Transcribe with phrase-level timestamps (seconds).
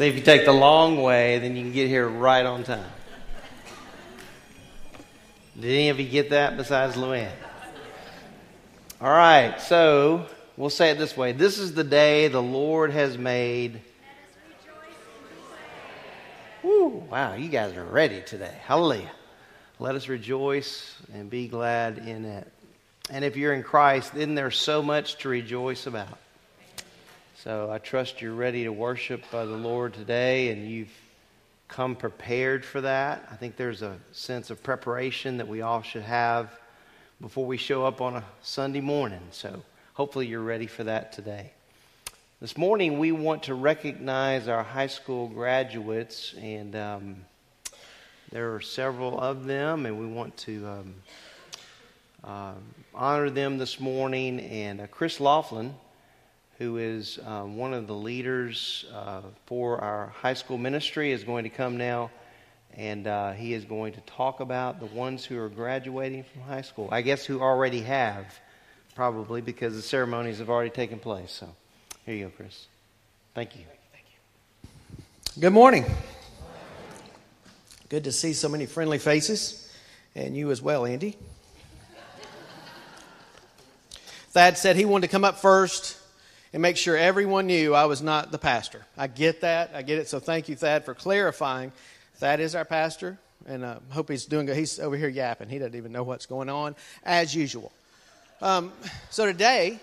[0.00, 2.90] If you take the long way, then you can get here right on time.
[5.60, 7.30] Did any of you get that besides Luann?
[8.98, 10.24] All right, so
[10.56, 13.82] we'll say it this way This is the day the Lord has made.
[16.62, 18.54] Woo, wow, you guys are ready today.
[18.64, 19.10] Hallelujah.
[19.78, 22.50] Let us rejoice and be glad in it.
[23.10, 26.18] And if you're in Christ, then there's so much to rejoice about.
[27.42, 30.92] So I trust you're ready to worship uh, the Lord today and you've
[31.68, 33.26] come prepared for that.
[33.32, 36.50] I think there's a sense of preparation that we all should have
[37.18, 39.22] before we show up on a Sunday morning.
[39.30, 39.62] So
[39.94, 41.52] hopefully you're ready for that today.
[42.42, 47.16] This morning we want to recognize our high school graduates, and um,
[48.30, 50.94] there are several of them, and we want to um,
[52.22, 52.52] uh,
[52.94, 54.40] honor them this morning.
[54.40, 55.74] And uh, Chris Laughlin
[56.60, 61.42] who is uh, one of the leaders uh, for our high school ministry, is going
[61.42, 62.10] to come now,
[62.76, 66.60] and uh, he is going to talk about the ones who are graduating from high
[66.60, 66.86] school.
[66.92, 68.38] I guess who already have,
[68.94, 71.32] probably because the ceremonies have already taken place.
[71.32, 71.48] So
[72.04, 72.66] here you go, Chris.
[73.34, 73.62] Thank you.
[75.40, 75.86] Good morning.
[77.88, 79.72] Good to see so many friendly faces,
[80.14, 81.16] and you as well, Andy.
[84.32, 85.96] Thad said he wanted to come up first
[86.52, 88.84] and make sure everyone knew I was not the pastor.
[88.96, 89.70] I get that.
[89.74, 90.08] I get it.
[90.08, 91.72] So thank you, Thad, for clarifying.
[92.16, 94.56] Thad is our pastor, and I uh, hope he's doing good.
[94.56, 95.48] He's over here yapping.
[95.48, 97.72] He doesn't even know what's going on, as usual.
[98.42, 98.72] Um,
[99.10, 99.78] so today,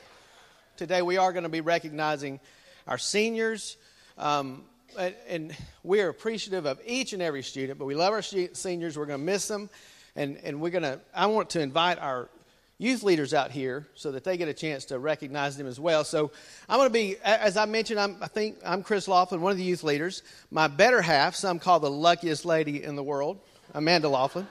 [0.76, 2.40] today we are going to be recognizing
[2.88, 3.78] our seniors.
[4.18, 4.64] Um,
[4.98, 8.98] and, and we are appreciative of each and every student, but we love our seniors.
[8.98, 9.70] We're going to miss them.
[10.16, 12.30] And, and we're going to, I want to invite our
[12.80, 16.04] youth leaders out here so that they get a chance to recognize them as well.
[16.04, 16.32] So
[16.70, 19.58] I'm going to be, as I mentioned, I'm, I think I'm Chris Laughlin, one of
[19.58, 20.22] the youth leaders.
[20.52, 23.40] My better half, some call the luckiest lady in the world,
[23.74, 24.48] Amanda Laughlin.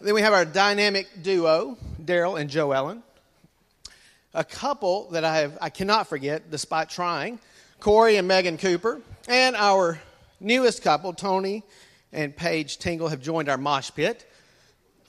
[0.00, 3.02] Then we have our dynamic duo, Daryl and Joe Ellen.
[4.32, 7.38] A couple that I have I cannot forget, despite trying,
[7.80, 10.00] Corey and Megan Cooper, and our
[10.40, 11.62] newest couple, Tony
[12.12, 14.29] and Paige Tingle, have joined our mosh pit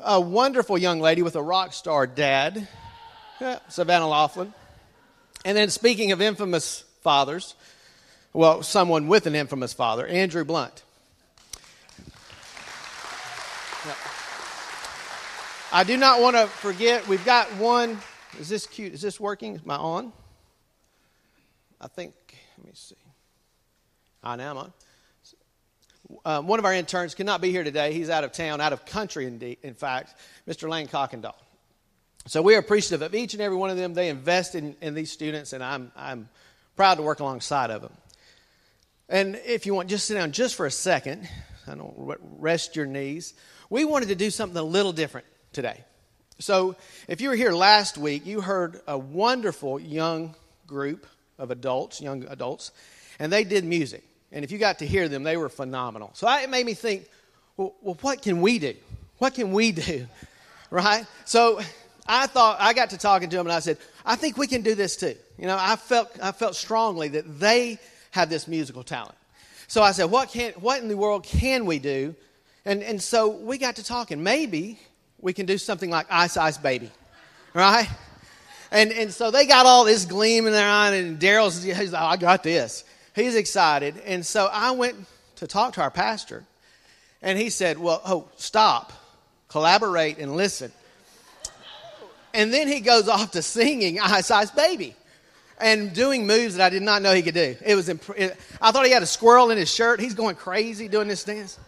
[0.04, 2.68] a wonderful young lady with a rock star dad,
[3.70, 4.54] Savannah Laughlin.
[5.46, 7.56] And then, speaking of infamous fathers,
[8.34, 10.84] well, someone with an infamous father, Andrew Blunt.
[15.74, 17.98] I do not want to forget, we've got one.
[18.40, 18.94] Is this cute?
[18.94, 19.56] Is this working?
[19.56, 20.12] Is my on?
[21.80, 22.14] I think,
[22.58, 22.96] let me see.
[24.24, 24.74] I am on
[26.26, 27.94] um, one of our interns cannot be here today.
[27.94, 30.16] He's out of town, out of country, indeed, in fact,
[30.48, 30.70] Mr.
[30.70, 31.36] Lane Cockendall.
[32.28, 33.94] So we are appreciative of each and every one of them.
[33.94, 36.30] They invest in, in these students, and I'm, I'm
[36.76, 37.94] proud to work alongside of them.
[39.10, 41.28] And if you want, just sit down just for a second.
[41.68, 41.94] I don't
[42.38, 43.34] rest your knees.
[43.70, 45.84] We wanted to do something a little different today.
[46.40, 46.76] So
[47.08, 51.06] if you were here last week, you heard a wonderful young group
[51.38, 52.72] of adults, young adults,
[53.20, 54.04] and they did music.
[54.32, 56.12] And if you got to hear them, they were phenomenal.
[56.14, 57.08] So it made me think,
[57.58, 58.76] well, well what can we do?
[59.18, 60.08] What can we do?
[60.74, 61.06] Right?
[61.26, 61.60] So
[62.08, 64.62] I thought, I got to talking to them and I said, I think we can
[64.62, 65.16] do this too.
[65.38, 67.78] You know, I felt, I felt strongly that they
[68.12, 69.16] have this musical talent.
[69.68, 72.16] So I said, what, can, what in the world can we do?
[72.64, 74.24] And, and so we got to talking.
[74.24, 74.80] Maybe
[75.20, 76.92] we can do something like Ice Ice Baby,
[77.54, 77.90] right?
[78.72, 82.02] And, and so they got all this gleam in their eye, and Daryl's, he's like,
[82.02, 82.84] oh, I got this.
[83.16, 84.02] He's excited.
[84.06, 84.96] And so I went
[85.38, 86.44] to talk to our pastor,
[87.22, 88.94] and he said, Well, oh, stop,
[89.48, 90.72] collaborate, and listen.
[92.34, 94.96] And then he goes off to singing Ice Ice Baby
[95.60, 97.56] and doing moves that I did not know he could do.
[97.64, 98.18] It was imp-
[98.62, 100.00] I thought he had a squirrel in his shirt.
[100.00, 101.60] He's going crazy doing this dance.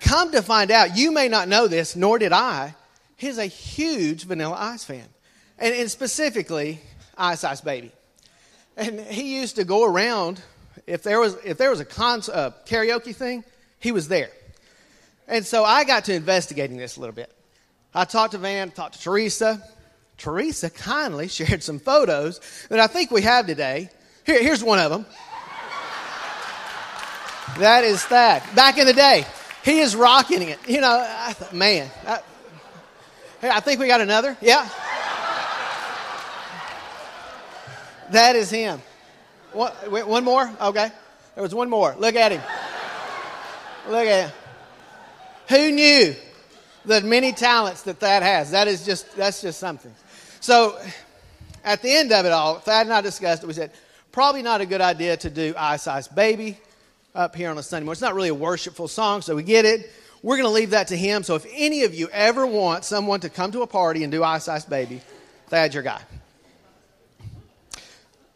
[0.00, 2.74] Come to find out, you may not know this, nor did I.
[3.16, 5.06] He's a huge Vanilla Ice fan,
[5.58, 6.80] and, and specifically
[7.16, 7.92] Ice Ice Baby.
[8.76, 10.42] And he used to go around
[10.86, 13.44] if there was if there was a uh, karaoke thing,
[13.78, 14.30] he was there.
[15.26, 17.32] And so I got to investigating this a little bit.
[17.94, 19.62] I talked to Van, talked to Teresa.
[20.18, 23.88] Teresa kindly shared some photos that I think we have today.
[24.26, 25.06] Here, here's one of them.
[27.58, 28.54] that is that.
[28.54, 29.26] Back in the day,
[29.64, 30.58] he is rocking it.
[30.68, 31.90] You know, I thought, man.
[32.06, 32.20] I,
[33.42, 34.36] I think we got another.
[34.40, 34.68] Yeah.
[38.10, 38.80] That is him.
[39.54, 39.72] One,
[40.06, 40.50] one more?
[40.60, 40.90] Okay.
[41.34, 41.94] There was one more.
[41.98, 42.42] Look at him.
[43.88, 44.36] Look at him.
[45.48, 46.14] Who knew
[46.84, 48.50] the many talents that Thad has?
[48.50, 49.94] That is just, that's just something.
[50.40, 50.78] So
[51.64, 53.46] at the end of it all, Thad and I discussed it.
[53.46, 53.72] We said,
[54.12, 56.58] probably not a good idea to do Ice Ice Baby.
[57.14, 57.92] up here on a Sunday morning.
[57.92, 59.90] It's not really a worshipful song, so we get it.
[60.22, 61.22] We're going to leave that to him.
[61.22, 64.24] So if any of you ever want someone to come to a party and do
[64.24, 65.00] Ice Ice Baby,
[65.48, 66.00] Thad's your guy.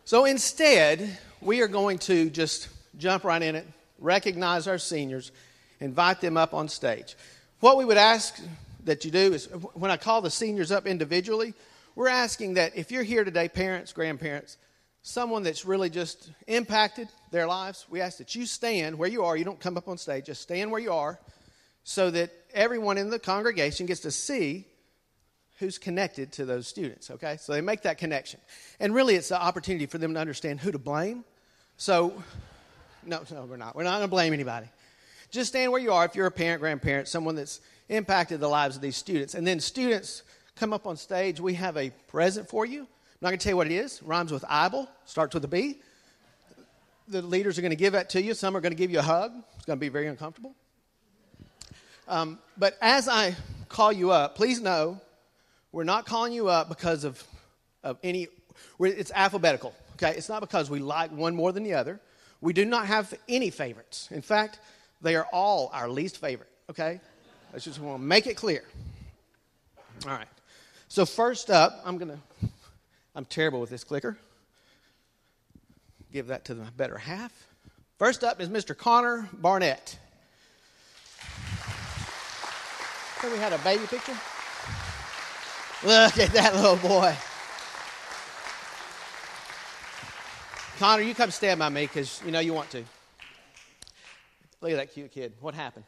[0.08, 3.66] So instead, we are going to just jump right in it,
[3.98, 5.32] recognize our seniors,
[5.80, 7.14] invite them up on stage.
[7.60, 8.40] What we would ask
[8.84, 11.52] that you do is when I call the seniors up individually,
[11.94, 14.56] we're asking that if you're here today, parents, grandparents,
[15.02, 19.36] someone that's really just impacted their lives, we ask that you stand where you are.
[19.36, 21.18] You don't come up on stage, just stand where you are
[21.84, 24.64] so that everyone in the congregation gets to see
[25.58, 27.36] who's connected to those students, okay?
[27.40, 28.40] So they make that connection.
[28.78, 31.24] And really, it's the opportunity for them to understand who to blame.
[31.76, 32.22] So,
[33.04, 33.74] no, no, we're not.
[33.74, 34.66] We're not going to blame anybody.
[35.30, 38.76] Just stand where you are if you're a parent, grandparent, someone that's impacted the lives
[38.76, 39.34] of these students.
[39.34, 40.22] And then students
[40.56, 41.40] come up on stage.
[41.40, 42.80] We have a present for you.
[42.82, 42.86] I'm
[43.20, 44.00] not going to tell you what it is.
[44.02, 45.80] Rhymes with Ibel, starts with a B.
[47.08, 48.34] The leaders are going to give that to you.
[48.34, 49.32] Some are going to give you a hug.
[49.56, 50.54] It's going to be very uncomfortable.
[52.06, 53.34] Um, but as I
[53.68, 55.00] call you up, please know
[55.72, 57.22] we're not calling you up because of,
[57.82, 58.28] of any,
[58.80, 60.16] it's alphabetical, okay?
[60.16, 62.00] It's not because we like one more than the other.
[62.40, 64.08] We do not have any favorites.
[64.10, 64.60] In fact,
[65.02, 67.00] they are all our least favorite, okay?
[67.54, 68.64] I just want to make it clear.
[70.06, 70.28] All right.
[70.88, 72.48] So, first up, I'm going to,
[73.14, 74.16] I'm terrible with this clicker.
[76.12, 77.32] Give that to the better half.
[77.98, 78.76] First up is Mr.
[78.76, 79.98] Connor Barnett.
[83.20, 84.16] So we had a baby picture.
[85.84, 87.14] Look at that little boy.
[90.80, 92.84] Connor, you come stand by me because you know you want to.
[94.60, 95.34] Look at that cute kid.
[95.40, 95.84] What happened?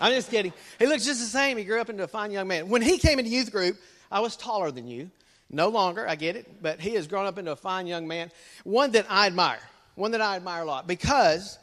[0.00, 0.54] I'm just kidding.
[0.78, 1.58] He looks just the same.
[1.58, 2.70] He grew up into a fine young man.
[2.70, 3.76] When he came into youth group,
[4.10, 5.10] I was taller than you.
[5.50, 8.30] No longer, I get it, but he has grown up into a fine young man.
[8.64, 9.60] One that I admire.
[9.96, 11.58] One that I admire a lot because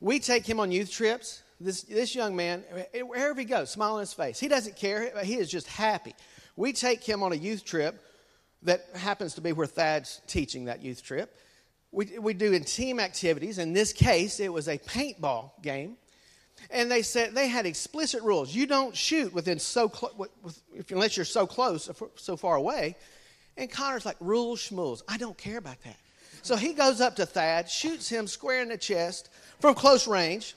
[0.00, 1.42] we take him on youth trips.
[1.58, 2.64] This, this young man,
[3.06, 4.38] wherever he goes, smile on his face.
[4.38, 5.10] He doesn't care.
[5.24, 6.14] He is just happy.
[6.56, 8.02] We take him on a youth trip
[8.62, 11.36] that happens to be where Thad's teaching that youth trip.
[11.92, 13.58] We, we do in team activities.
[13.58, 15.96] In this case, it was a paintball game.
[16.70, 18.54] And they said they had explicit rules.
[18.54, 20.30] You don't shoot within so close,
[20.90, 22.96] unless you're so close, so far away.
[23.56, 25.02] And Connor's like, rules, schmools.
[25.06, 25.96] I don't care about that.
[26.42, 30.54] So he goes up to Thad, shoots him square in the chest from close range.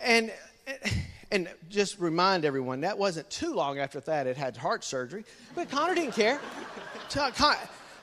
[0.00, 0.32] And,
[1.30, 4.26] and just remind everyone, that wasn't too long after that.
[4.26, 5.24] It had heart surgery.
[5.54, 6.40] But Connor didn't care.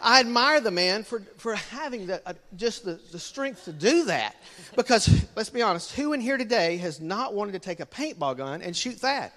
[0.02, 4.06] I admire the man for, for having the, uh, just the, the strength to do
[4.06, 4.36] that.
[4.76, 8.38] Because, let's be honest, who in here today has not wanted to take a paintball
[8.38, 9.34] gun and shoot that?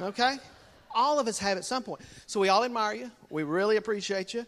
[0.00, 0.38] Okay?
[0.92, 2.00] All of us have at some point.
[2.26, 3.10] So we all admire you.
[3.28, 4.44] We really appreciate you.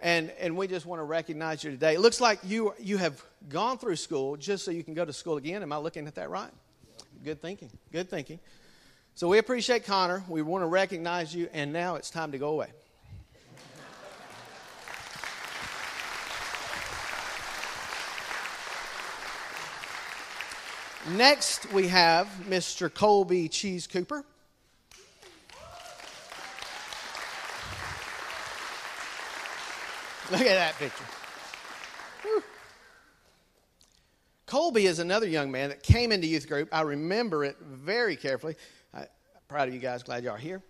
[0.00, 1.94] And, and we just want to recognize you today.
[1.94, 5.12] It looks like you, you have gone through school just so you can go to
[5.12, 5.62] school again.
[5.62, 6.50] Am I looking at that right?
[7.24, 7.70] Good thinking.
[7.92, 8.38] Good thinking.
[9.14, 10.22] So we appreciate Connor.
[10.28, 11.48] We want to recognize you.
[11.52, 12.68] And now it's time to go away.
[21.12, 22.92] Next, we have Mr.
[22.92, 24.24] Colby Cheese Cooper.
[30.30, 31.04] Look at that picture.
[32.22, 32.42] Whew.
[34.48, 36.70] Colby is another young man that came into youth group.
[36.72, 38.56] I remember it very carefully.
[38.94, 39.04] I'm
[39.46, 40.02] proud of you guys.
[40.02, 40.62] Glad you are here.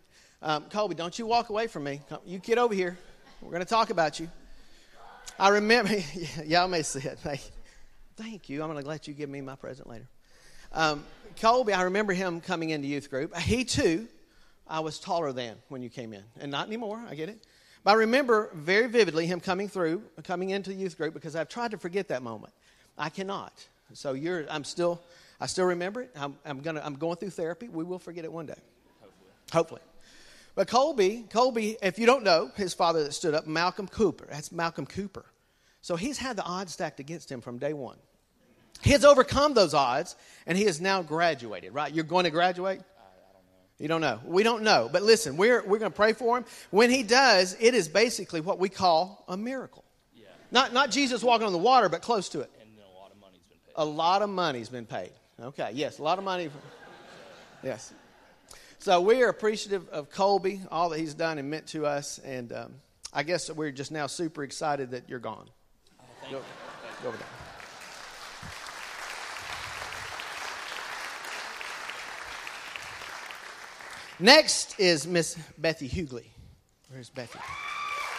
[0.42, 2.00] Um, Colby, don't you walk away from me.
[2.26, 2.98] You get over here.
[3.40, 4.28] We're going to talk about you.
[5.38, 5.94] I remember,
[6.44, 7.20] y'all may see it.
[8.16, 8.64] Thank you.
[8.64, 10.08] I'm going to let you give me my present later.
[10.72, 11.04] Um,
[11.40, 13.36] Colby, I remember him coming into youth group.
[13.36, 14.08] He too,
[14.66, 17.00] I was taller than when you came in, and not anymore.
[17.08, 17.46] I get it.
[17.84, 21.70] But I remember very vividly him coming through, coming into youth group because I've tried
[21.70, 22.52] to forget that moment.
[22.98, 23.52] I cannot.
[23.94, 25.00] So you're, I'm still,
[25.40, 26.10] I still remember it.
[26.18, 27.68] I'm, I'm gonna, I'm going through therapy.
[27.68, 28.54] We will forget it one day.
[29.00, 29.30] Hopefully.
[29.52, 29.80] Hopefully.
[30.54, 34.26] But Colby, Colby, if you don't know, his father that stood up, Malcolm Cooper.
[34.28, 35.24] That's Malcolm Cooper.
[35.80, 37.96] So he's had the odds stacked against him from day one.
[38.82, 41.92] He has overcome those odds, and he has now graduated, right?
[41.92, 42.80] You're going to graduate?
[43.78, 44.18] You don't know.
[44.24, 44.88] We don't know.
[44.92, 46.44] But listen, we're, we're going to pray for him.
[46.70, 49.84] When he does, it is basically what we call a miracle.
[50.16, 50.26] Yeah.
[50.50, 52.50] Not, not Jesus walking on the water, but close to it.
[52.60, 53.67] And a lot of money's been paid.
[53.78, 55.12] A lot of money's been paid.
[55.40, 56.50] Okay, yes, a lot of money.
[57.62, 57.94] yes.
[58.80, 62.18] So we are appreciative of Colby, all that he's done and meant to us.
[62.18, 62.74] And um,
[63.12, 65.48] I guess we're just now super excited that you're gone.
[66.00, 66.42] Oh, go,
[67.02, 67.26] go over there.
[74.18, 76.26] Next is Miss Bethy Hughley.
[76.90, 77.40] Where's Bethy?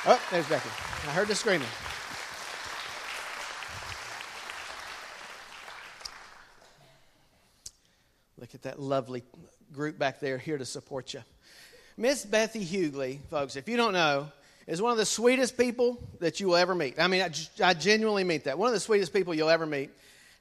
[0.05, 1.09] Oh, there's Bethy.
[1.09, 1.67] I heard the screaming.
[8.39, 9.23] Look at that lovely
[9.73, 11.21] group back there here to support you.
[11.97, 14.31] Miss Bethy Hughley, folks, if you don't know,
[14.65, 16.99] is one of the sweetest people that you will ever meet.
[16.99, 18.57] I mean, I, I genuinely mean that.
[18.57, 19.89] One of the sweetest people you'll ever meet.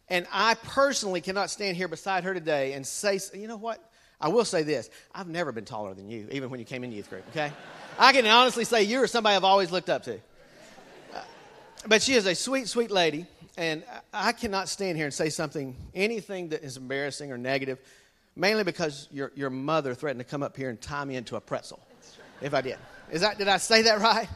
[0.09, 3.83] And I personally cannot stand here beside her today and say, you know what?
[4.21, 6.93] I will say this I've never been taller than you, even when you came in
[6.93, 7.53] youth group, okay?
[7.99, 10.15] I can honestly say you are somebody I've always looked up to.
[11.15, 11.23] Uh,
[11.87, 13.27] but she is a sweet, sweet lady,
[13.59, 17.81] and I cannot stand here and say something, anything that is embarrassing or negative,
[18.37, 21.41] mainly because your, your mother threatened to come up here and tie me into a
[21.41, 21.81] pretzel
[22.41, 22.79] if I did.
[23.11, 24.29] Is that, did I say that right?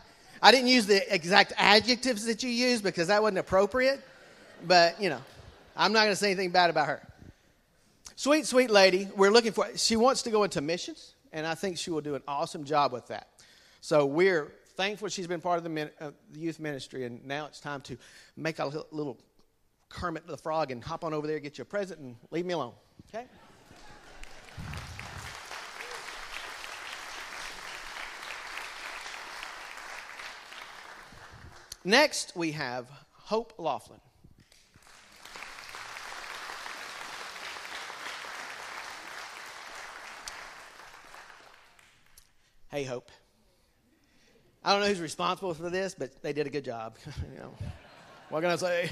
[0.42, 4.00] I didn't use the exact adjectives that you used because that wasn't appropriate,
[4.66, 5.20] but you know,
[5.76, 7.00] I'm not going to say anything bad about her.
[8.16, 9.08] Sweet, sweet lady.
[9.16, 12.16] We're looking for, she wants to go into missions, and I think she will do
[12.16, 13.28] an awesome job with that.
[13.82, 17.60] So we're thankful she's been part of the, uh, the youth ministry, and now it's
[17.60, 17.96] time to
[18.36, 19.18] make a little
[19.88, 22.54] Kermit the Frog and hop on over there, get you a present, and leave me
[22.54, 22.72] alone.
[23.08, 23.26] Okay?
[31.84, 34.00] Next, we have Hope Laughlin.
[42.70, 43.10] Hey, Hope.
[44.64, 46.96] I don't know who's responsible for this, but they did a good job.
[47.32, 47.52] you know,
[48.28, 48.90] what can I say?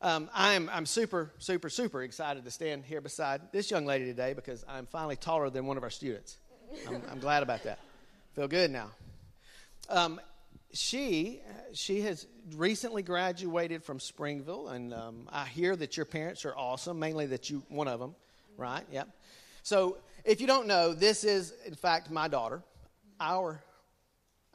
[0.00, 4.34] Um, I'm, I'm super, super, super excited to stand here beside this young lady today
[4.34, 6.36] because I'm finally taller than one of our students.
[6.86, 7.80] I'm, I'm glad about that.
[8.34, 8.90] Feel good now.
[9.88, 10.20] Um,
[10.72, 11.40] she,
[11.72, 17.00] she has recently graduated from Springville, and um, I hear that your parents are awesome,
[17.00, 18.14] mainly that you, one of them,
[18.56, 18.84] right?
[18.92, 19.08] Yep.
[19.64, 22.62] So if you don't know, this is, in fact, my daughter,
[23.18, 23.60] our,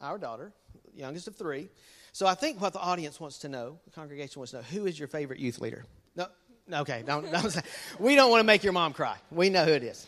[0.04, 0.54] our daughter,
[0.96, 1.70] youngest of three.
[2.12, 4.86] So I think what the audience wants to know, the congregation wants to know, who
[4.86, 5.86] is your favorite youth leader?
[6.16, 6.28] No,
[6.72, 7.62] okay, don't, don't.
[8.00, 9.18] We don't want to make your mom cry.
[9.32, 10.08] We know who it is.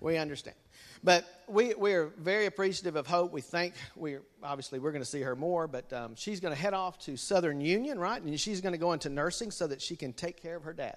[0.00, 0.56] We understand.
[1.04, 3.32] But we, we are very appreciative of Hope.
[3.32, 6.60] We think we're obviously we're going to see her more, but um, she's going to
[6.60, 8.20] head off to Southern Union, right?
[8.20, 10.72] And she's going to go into nursing so that she can take care of her
[10.72, 10.96] dad.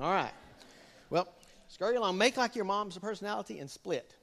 [0.00, 0.32] All right.
[1.10, 1.28] Well,
[1.68, 2.16] scurry along.
[2.16, 4.14] Make like your mom's personality and split.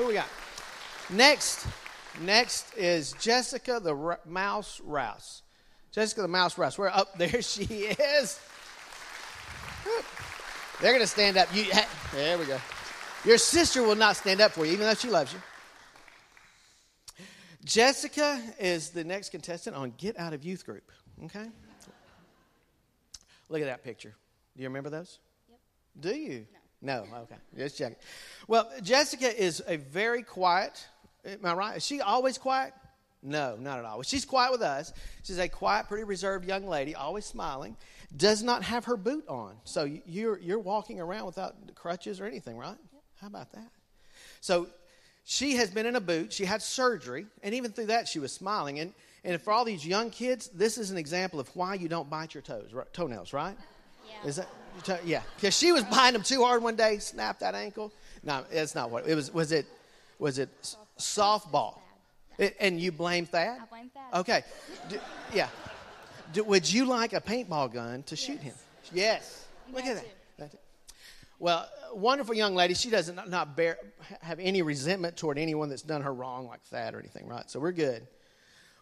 [0.00, 0.28] Who we got?
[1.10, 1.66] Next,
[2.22, 5.42] next is Jessica the R- Mouse Rouse.
[5.92, 6.78] Jessica the Mouse Rouse.
[6.78, 8.40] Where up there she is.
[10.80, 11.54] They're going to stand up.
[11.54, 11.66] You,
[12.14, 12.58] there we go.
[13.26, 15.40] Your sister will not stand up for you, even though she loves you.
[17.66, 20.90] Jessica is the next contestant on Get Out of Youth Group.
[21.26, 21.46] Okay?
[23.50, 24.14] Look at that picture.
[24.56, 25.18] Do you remember those?
[25.50, 25.58] Yep.
[26.00, 26.46] Do you?
[26.54, 26.59] No.
[26.82, 27.36] No, okay.
[27.56, 27.96] Just checking.
[28.48, 30.86] Well, Jessica is a very quiet,
[31.24, 31.76] am I right?
[31.76, 32.72] Is she always quiet?
[33.22, 34.02] No, not at all.
[34.02, 34.92] She's quiet with us.
[35.24, 37.76] She's a quiet, pretty reserved young lady, always smiling.
[38.16, 39.56] Does not have her boot on.
[39.64, 42.78] So you're, you're walking around without crutches or anything, right?
[43.20, 43.68] How about that?
[44.40, 44.68] So
[45.24, 46.32] she has been in a boot.
[46.32, 47.26] She had surgery.
[47.42, 48.80] And even through that, she was smiling.
[48.80, 52.08] And, and for all these young kids, this is an example of why you don't
[52.08, 53.56] bite your toes, right, toenails, right?
[54.08, 54.28] Yeah.
[54.28, 54.48] Is that,
[55.04, 55.22] yeah.
[55.36, 57.92] Because she was biting him too hard one day, snapped that ankle.
[58.22, 59.32] No, it's not what it was.
[59.32, 59.66] Was it,
[60.18, 60.48] was it
[60.98, 61.78] softball?
[62.38, 63.58] It, and you blame Thad?
[63.60, 64.20] I blame Thad.
[64.20, 64.42] Okay.
[64.88, 64.98] Do,
[65.34, 65.48] yeah.
[66.32, 68.54] Do, would you like a paintball gun to shoot him?
[68.92, 69.46] Yes.
[69.72, 70.14] Look at That that.
[70.38, 70.60] That's it.
[71.38, 72.74] Well, wonderful young lady.
[72.74, 73.78] She doesn't not, not bear,
[74.20, 77.48] have any resentment toward anyone that's done her wrong like Thad or anything, right?
[77.50, 78.06] So we're good.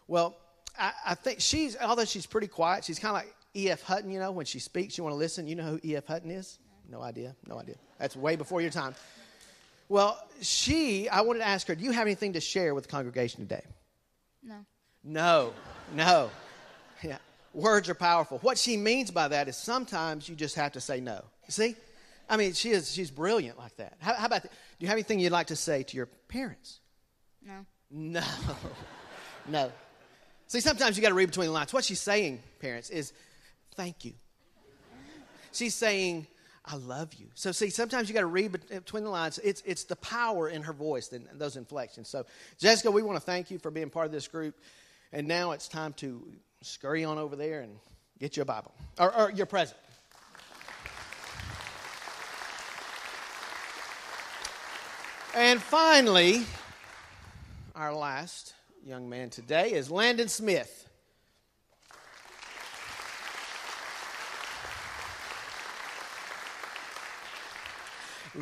[0.07, 0.35] Well,
[0.77, 3.81] I, I think she's, although she's pretty quiet, she's kind of like E.F.
[3.83, 5.47] Hutton, you know, when she speaks, you want to listen.
[5.47, 6.05] You know who E.F.
[6.05, 6.59] Hutton is?
[6.89, 7.35] No idea.
[7.47, 7.75] No idea.
[7.97, 8.95] That's way before your time.
[9.89, 12.89] Well, she, I wanted to ask her, do you have anything to share with the
[12.91, 13.63] congregation today?
[14.43, 14.65] No.
[15.03, 15.53] No,
[15.93, 16.29] no.
[17.01, 17.17] Yeah.
[17.53, 18.39] Words are powerful.
[18.39, 21.23] What she means by that is sometimes you just have to say no.
[21.47, 21.77] See?
[22.29, 23.93] I mean, she is, she's brilliant like that.
[23.99, 24.51] How, how about that?
[24.51, 26.81] Do you have anything you'd like to say to your parents?
[27.41, 27.65] No.
[27.89, 28.23] No.
[29.47, 29.71] no.
[30.47, 31.71] See, sometimes you got to read between the lines.
[31.71, 33.13] What she's saying, parents, is
[33.79, 34.11] thank you.
[35.53, 36.27] She's saying,
[36.65, 37.27] I love you.
[37.33, 39.39] So, see, sometimes you got to read between the lines.
[39.41, 42.09] It's, it's the power in her voice and those inflections.
[42.09, 42.25] So,
[42.59, 44.53] Jessica, we want to thank you for being part of this group.
[45.13, 46.27] And now it's time to
[46.61, 47.77] scurry on over there and
[48.19, 49.79] get your Bible or, or your present.
[55.33, 56.43] And finally,
[57.75, 60.88] our last young man today is Landon Smith.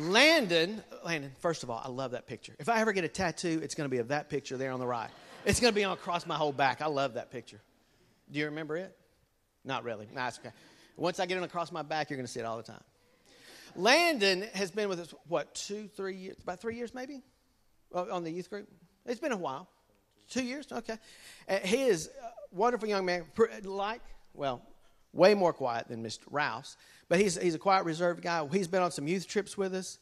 [0.00, 2.54] Landon, Landon, first of all, I love that picture.
[2.58, 4.80] If I ever get a tattoo, it's going to be of that picture there on
[4.80, 5.10] the right.
[5.44, 6.82] It's going to be on across my whole back.
[6.82, 7.60] I love that picture.
[8.30, 8.96] Do you remember it?
[9.64, 10.08] Not really.
[10.14, 10.50] It's okay.
[10.96, 12.82] Once I get it across my back, you're going to see it all the time.
[13.76, 16.36] Landon has been with us, what, two, three years?
[16.42, 17.22] About three years, maybe?
[17.92, 18.68] Oh, On the youth group?
[19.06, 19.68] It's been a while.
[20.28, 20.66] Two years?
[20.70, 20.96] Okay.
[21.48, 23.24] Uh, he is a wonderful young man,
[23.64, 24.02] like,
[24.34, 24.62] well,
[25.12, 26.20] way more quiet than Mr.
[26.30, 26.76] Rouse,
[27.08, 28.46] but he's, he's a quiet, reserved guy.
[28.52, 29.98] He's been on some youth trips with us,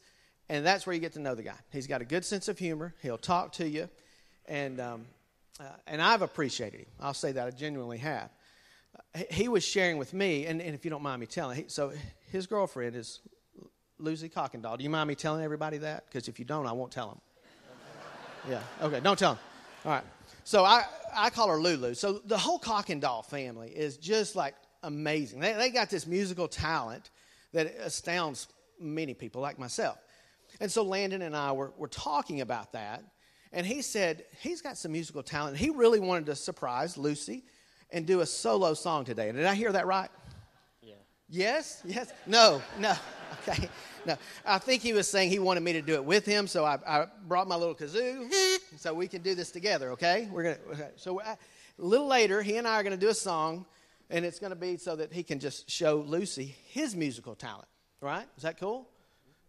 [0.49, 1.55] and that's where you get to know the guy.
[1.71, 2.93] He's got a good sense of humor.
[3.01, 3.89] He'll talk to you,
[4.47, 5.05] and, um,
[5.59, 6.85] uh, and I've appreciated him.
[6.99, 8.29] I'll say that I genuinely have.
[8.95, 11.57] Uh, he- he was sharing with me, and, and if you don't mind me telling,
[11.57, 11.91] he, so
[12.31, 13.19] his girlfriend is
[13.99, 14.77] Lucy Cockendall.
[14.77, 16.05] Do you mind me telling everybody that?
[16.07, 17.21] Because if you don't, I won't tell them.
[18.49, 18.61] Yeah.
[18.81, 18.99] Okay.
[19.01, 19.43] Don't tell them.
[19.85, 20.03] All right.
[20.45, 21.95] So I, I call her Lulu.
[21.95, 25.39] So the whole Cockendall family is just like amazing.
[25.39, 27.09] They, they got this musical talent
[27.53, 28.47] that astounds
[28.79, 29.97] many people like myself.
[30.59, 33.03] And so Landon and I were, were talking about that.
[33.53, 35.57] And he said he's got some musical talent.
[35.57, 37.43] He really wanted to surprise Lucy
[37.91, 39.31] and do a solo song today.
[39.31, 40.09] Did I hear that right?
[40.81, 40.95] Yeah.
[41.29, 41.81] Yes?
[41.85, 42.11] Yes?
[42.25, 42.93] No, no.
[43.47, 43.69] Okay.
[44.05, 44.17] No.
[44.45, 46.79] I think he was saying he wanted me to do it with him, so I,
[46.87, 48.29] I brought my little kazoo
[48.77, 50.27] so we can do this together, okay?
[50.31, 50.89] We're going to okay.
[50.95, 51.35] So uh,
[51.79, 53.65] a little later, he and I are going to do a song,
[54.09, 57.67] and it's going to be so that he can just show Lucy his musical talent,
[58.01, 58.25] right?
[58.37, 58.87] Is that cool?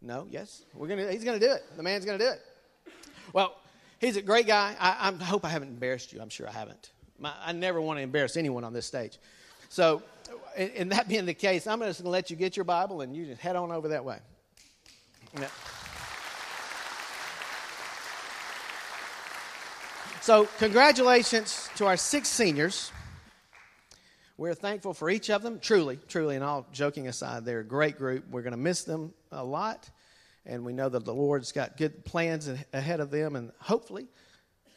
[0.01, 0.27] No?
[0.31, 0.65] Yes?
[0.75, 1.65] We're to he's going to do it.
[1.77, 2.41] The man's going to do it.
[3.33, 3.57] Well,
[3.99, 4.77] he's a great guy.
[4.79, 6.21] I, I hope I haven't embarrassed you.
[6.21, 6.93] I'm sure I haven't.
[7.19, 9.19] My, I never want to embarrass anyone on this stage.
[9.69, 10.03] So,
[10.57, 13.15] and, that being the case, I'm just going to let you get your Bible and
[13.15, 14.19] you just head on over that way.
[20.23, 22.93] So, congratulations to our six seniors.
[24.39, 27.99] We're thankful for each of them, truly, truly, and all joking aside, they're a great
[27.99, 28.25] group.
[28.31, 29.91] We're going to miss them a lot,
[30.47, 34.07] and we know that the Lord's got good plans ahead of them, and hopefully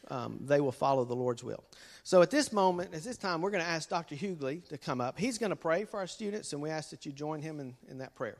[0.10, 1.64] um, they will follow the Lord's will.
[2.04, 4.16] So at this moment, at this time, we're going to ask Dr.
[4.16, 5.20] Hughley to come up.
[5.20, 7.76] He's going to pray for our students, and we ask that you join him in,
[7.88, 8.38] in that prayer.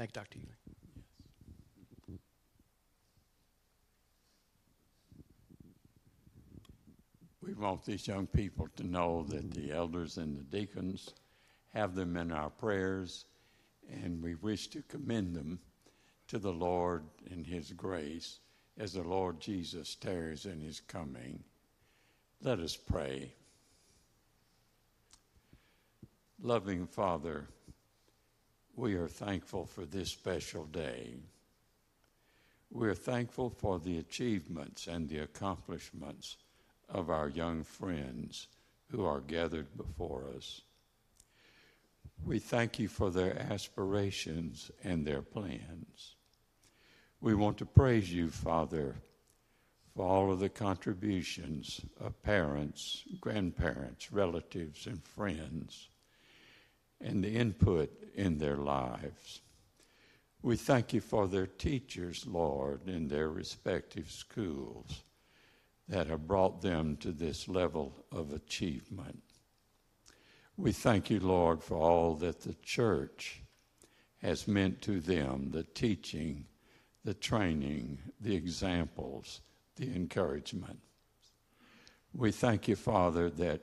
[0.00, 0.38] Thank you, Dr.
[0.38, 2.18] Hughley.
[7.42, 11.12] We want these young people to know that the elders and the deacons
[11.74, 13.26] have them in our prayers,
[13.90, 15.60] and we wish to commend them
[16.28, 18.40] to the Lord in His grace
[18.78, 21.44] as the Lord Jesus tarries in His coming.
[22.40, 23.34] Let us pray.
[26.40, 27.48] Loving Father,
[28.80, 31.12] we are thankful for this special day.
[32.70, 36.38] We're thankful for the achievements and the accomplishments
[36.88, 38.48] of our young friends
[38.90, 40.62] who are gathered before us.
[42.24, 46.14] We thank you for their aspirations and their plans.
[47.20, 48.96] We want to praise you, Father,
[49.94, 55.89] for all of the contributions of parents, grandparents, relatives, and friends,
[57.00, 59.40] and the input in their lives.
[60.42, 65.02] We thank you for their teachers, Lord, in their respective schools
[65.88, 69.22] that have brought them to this level of achievement.
[70.56, 73.42] We thank you, Lord, for all that the church
[74.22, 76.46] has meant to them the teaching,
[77.04, 79.40] the training, the examples,
[79.76, 80.78] the encouragement.
[82.12, 83.60] We thank you, Father, that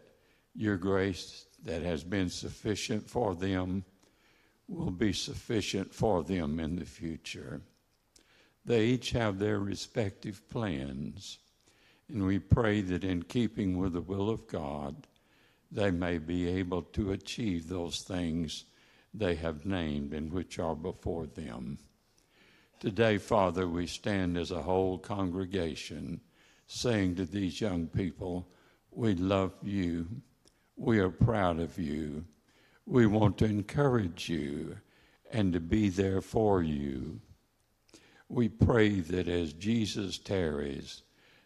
[0.55, 3.83] your grace that has been sufficient for them
[4.67, 7.61] will be sufficient for them in the future.
[8.65, 11.39] They each have their respective plans,
[12.09, 15.07] and we pray that in keeping with the will of God,
[15.71, 18.65] they may be able to achieve those things
[19.13, 21.79] they have named and which are before them.
[22.79, 26.21] Today, Father, we stand as a whole congregation
[26.67, 28.47] saying to these young people,
[28.91, 30.07] We love you.
[30.77, 32.25] We are proud of you.
[32.85, 34.77] We want to encourage you
[35.31, 37.19] and to be there for you.
[38.29, 41.01] We pray that as Jesus tarries,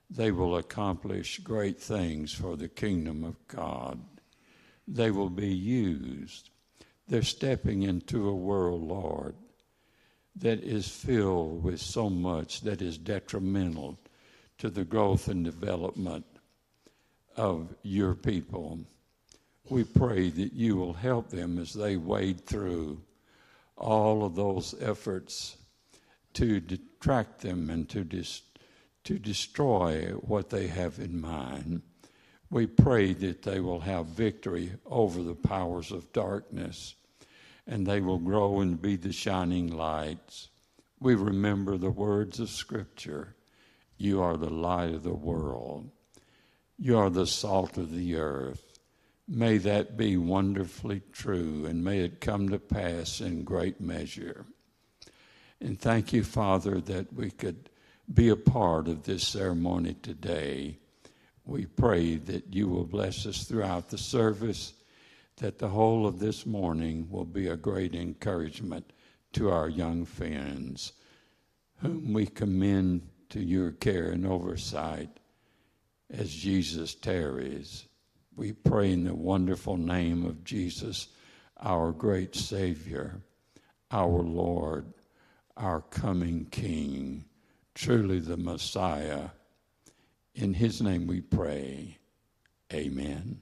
[0.10, 4.02] they will accomplish great things for the kingdom of God.
[4.86, 6.50] They will be used.
[7.08, 9.36] They're stepping into a world, Lord,
[10.36, 13.98] that is filled with so much that is detrimental
[14.58, 16.26] to the growth and development
[17.38, 18.80] of your people.
[19.72, 23.04] We pray that you will help them as they wade through
[23.78, 25.56] all of those efforts
[26.34, 28.42] to detract them and to dis-
[29.06, 31.84] to destroy what they have in mind.
[32.50, 36.96] We pray that they will have victory over the powers of darkness
[37.66, 40.50] and they will grow and be the shining lights.
[41.00, 43.38] We remember the words of Scripture
[43.98, 45.92] You are the light of the world,
[46.78, 48.71] you are the salt of the earth.
[49.34, 54.46] May that be wonderfully true and may it come to pass in great measure.
[55.62, 57.70] And thank you, Father, that we could
[58.14, 60.80] be a part of this ceremony today.
[61.46, 64.74] We pray that you will bless us throughout the service,
[65.38, 68.92] that the whole of this morning will be a great encouragement
[69.32, 70.92] to our young friends,
[71.78, 75.22] whom we commend to your care and oversight
[76.10, 77.86] as Jesus tarries.
[78.42, 81.10] We pray in the wonderful name of Jesus,
[81.62, 83.22] our great Savior,
[83.92, 84.96] our Lord,
[85.56, 87.26] our coming King,
[87.76, 89.30] truly the Messiah.
[90.34, 92.00] In his name we pray.
[92.74, 93.42] Amen.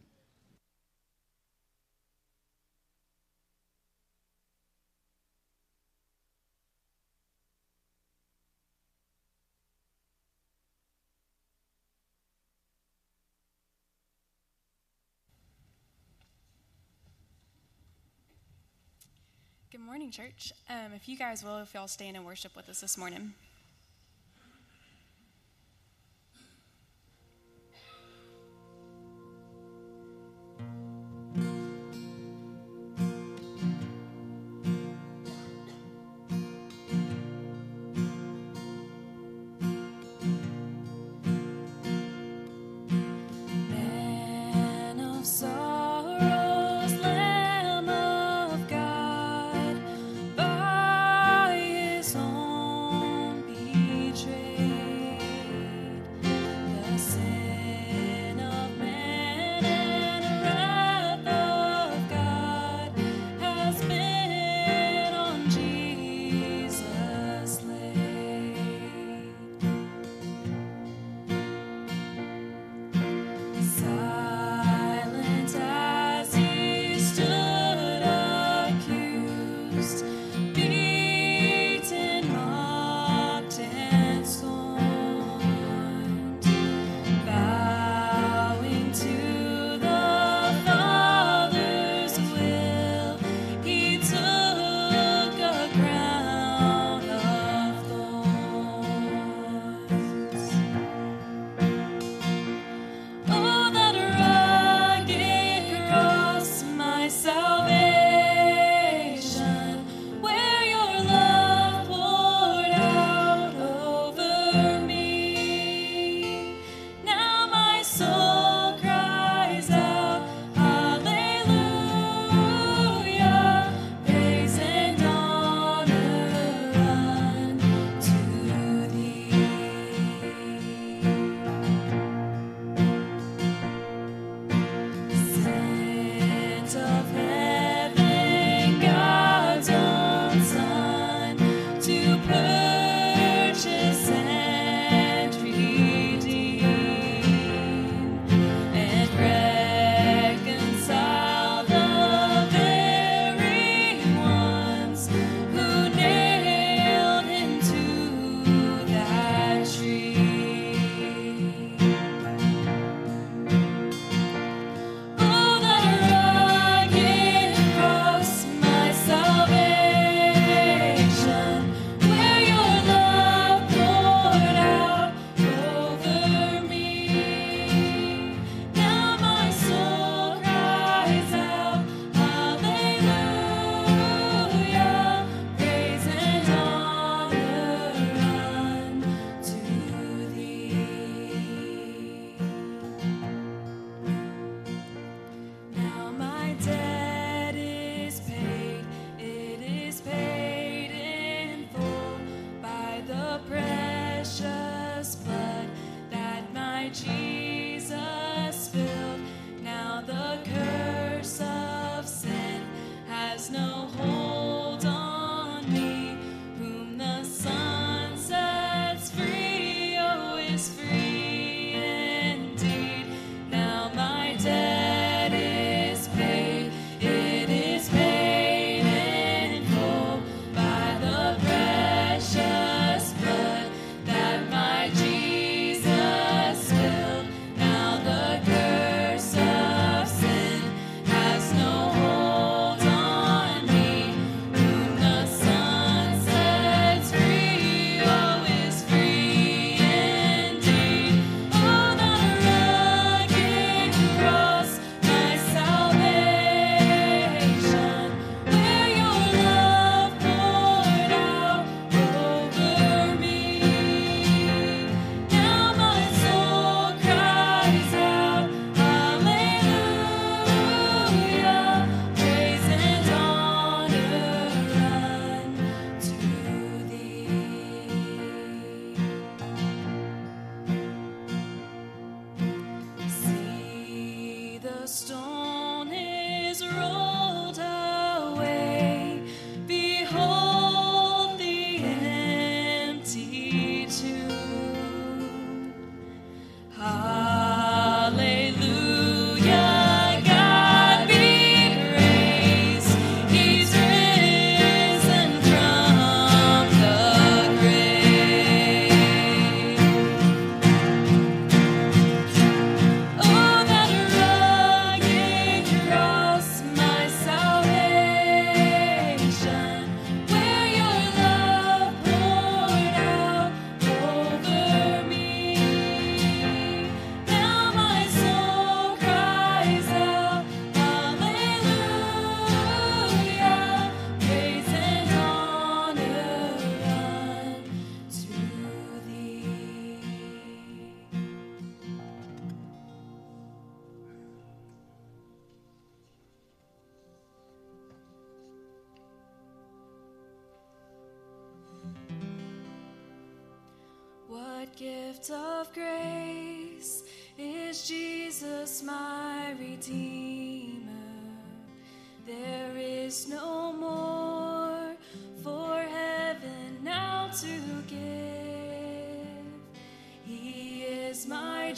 [19.71, 20.51] Good morning, church.
[20.67, 23.33] Um, if you guys will, if y'all stand and worship with us this morning.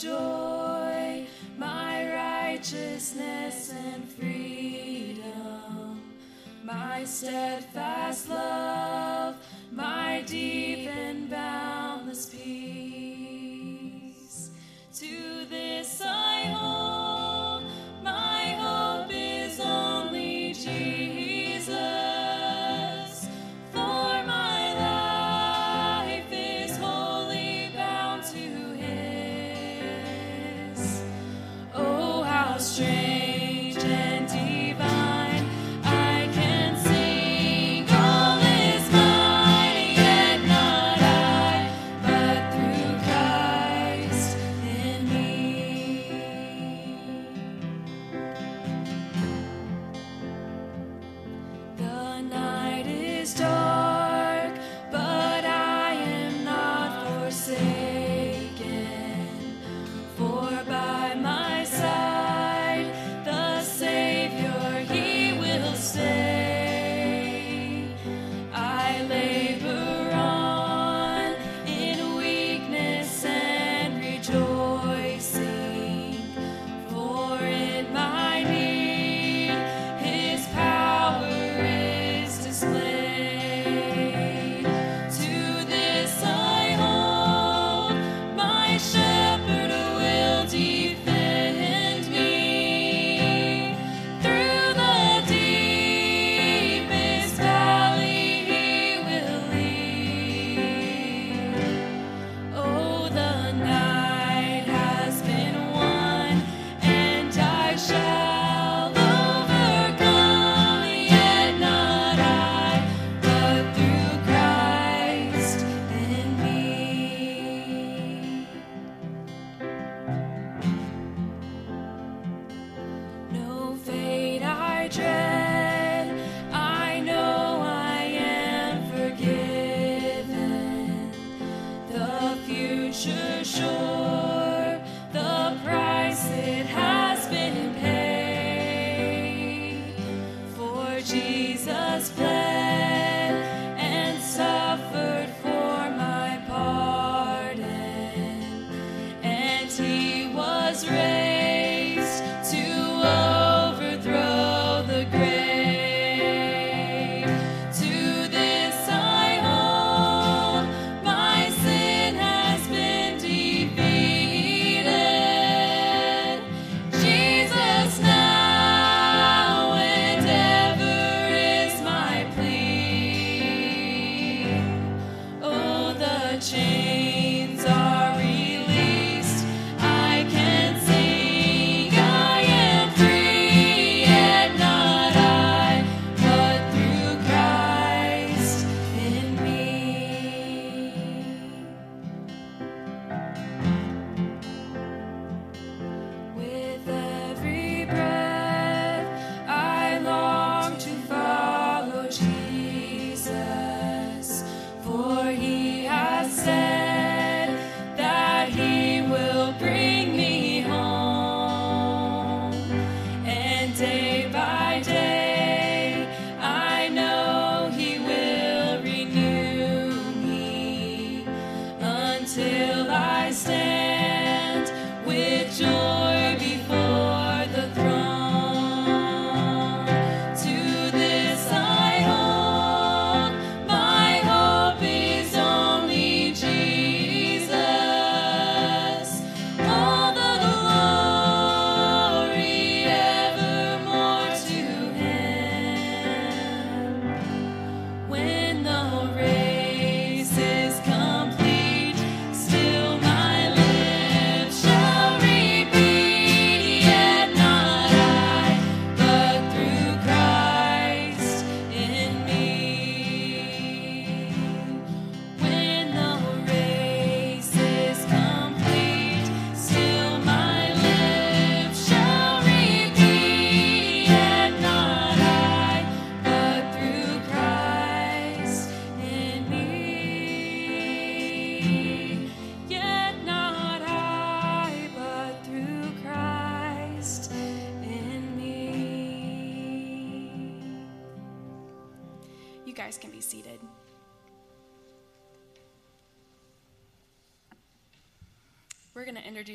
[0.02, 1.28] joy,
[1.60, 6.02] my righteousness and freedom,
[6.64, 9.36] my steadfast love,
[9.72, 10.71] my dear.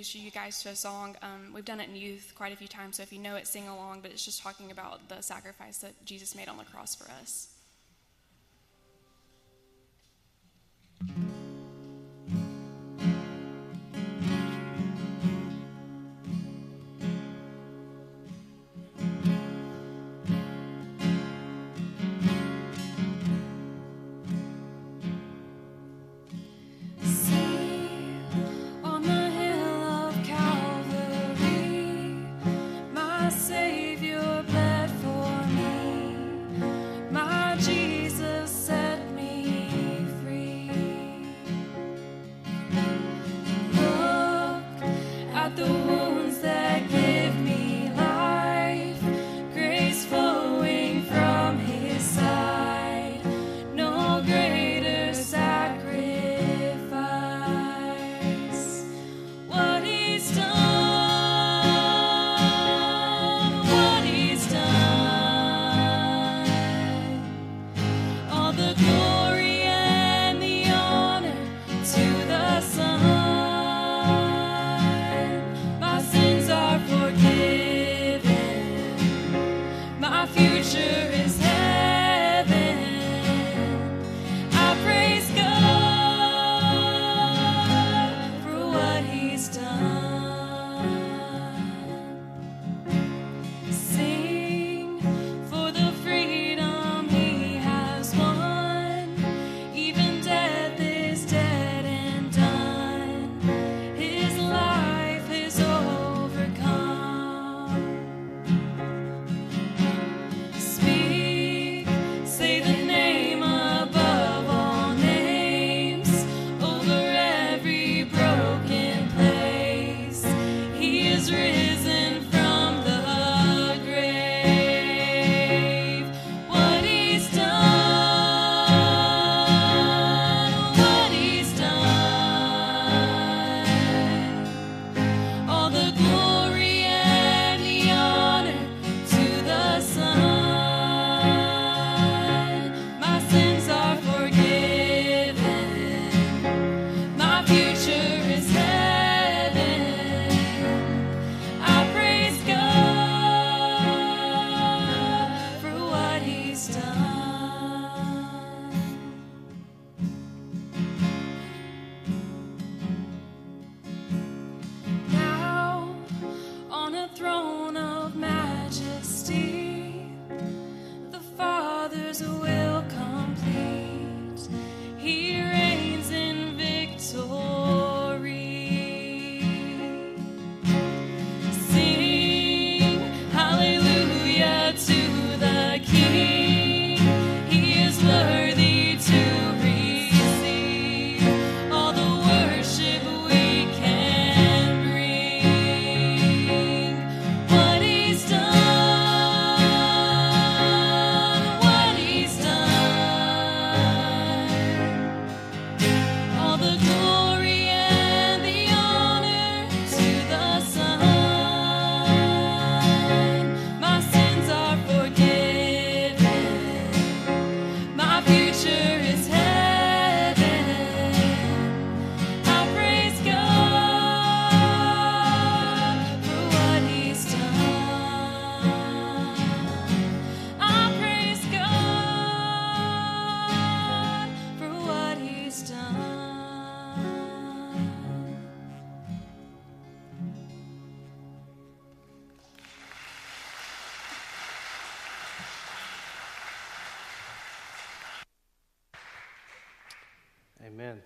[0.06, 1.16] introduce you guys to a song.
[1.20, 3.46] Um, we've done it in youth quite a few times, so if you know it,
[3.46, 4.00] sing along.
[4.02, 7.48] But it's just talking about the sacrifice that Jesus made on the cross for us.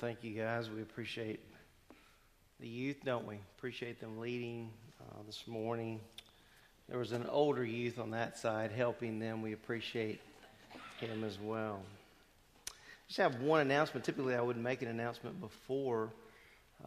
[0.00, 0.70] Thank you guys.
[0.70, 1.40] We appreciate
[2.58, 3.34] the youth, don't we?
[3.58, 6.00] Appreciate them leading uh, this morning.
[6.88, 9.42] There was an older youth on that side helping them.
[9.42, 10.22] We appreciate
[11.00, 11.82] him as well.
[13.08, 14.02] Just have one announcement.
[14.06, 16.08] Typically, I would make an announcement before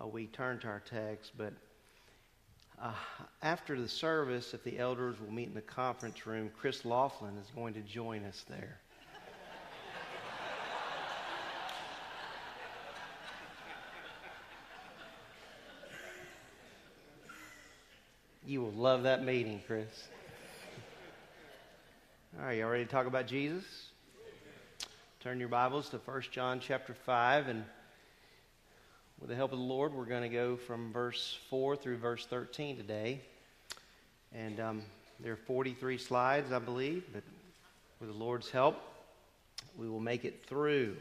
[0.01, 1.53] uh, we turn to our text, but
[2.82, 2.93] uh,
[3.43, 7.51] after the service, if the elders will meet in the conference room, Chris Laughlin is
[7.53, 8.80] going to join us there.
[18.45, 19.87] You will love that meeting, Chris.
[22.37, 23.63] All right, y'all ready to talk about Jesus?
[25.21, 27.63] Turn your Bibles to 1 John chapter 5, and
[29.17, 32.25] with the help of the Lord, we're going to go from verse 4 through verse
[32.25, 33.21] 13 today.
[34.33, 34.81] And um,
[35.21, 37.23] there are 43 slides, I believe, but
[38.01, 38.75] with the Lord's help,
[39.77, 40.97] we will make it through.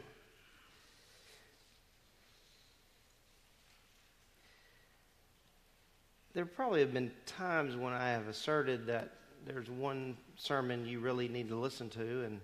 [6.33, 9.11] There probably have been times when I have asserted that
[9.45, 12.39] there's one sermon you really need to listen to, and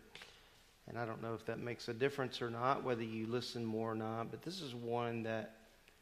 [0.90, 3.92] and I don't know if that makes a difference or not, whether you listen more
[3.92, 5.56] or not, but this is one that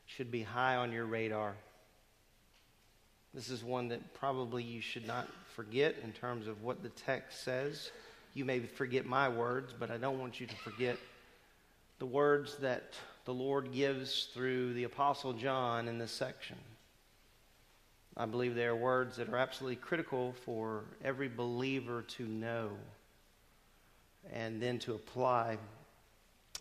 [0.05, 1.55] should be high on your radar.
[3.33, 7.43] This is one that probably you should not forget in terms of what the text
[7.43, 7.91] says.
[8.33, 10.97] You may forget my words, but I don't want you to forget
[11.99, 12.93] the words that
[13.25, 16.55] the Lord gives through the Apostle John in this section.
[18.19, 22.71] I believe they are words that are absolutely critical for every believer to know
[24.33, 25.59] and then to apply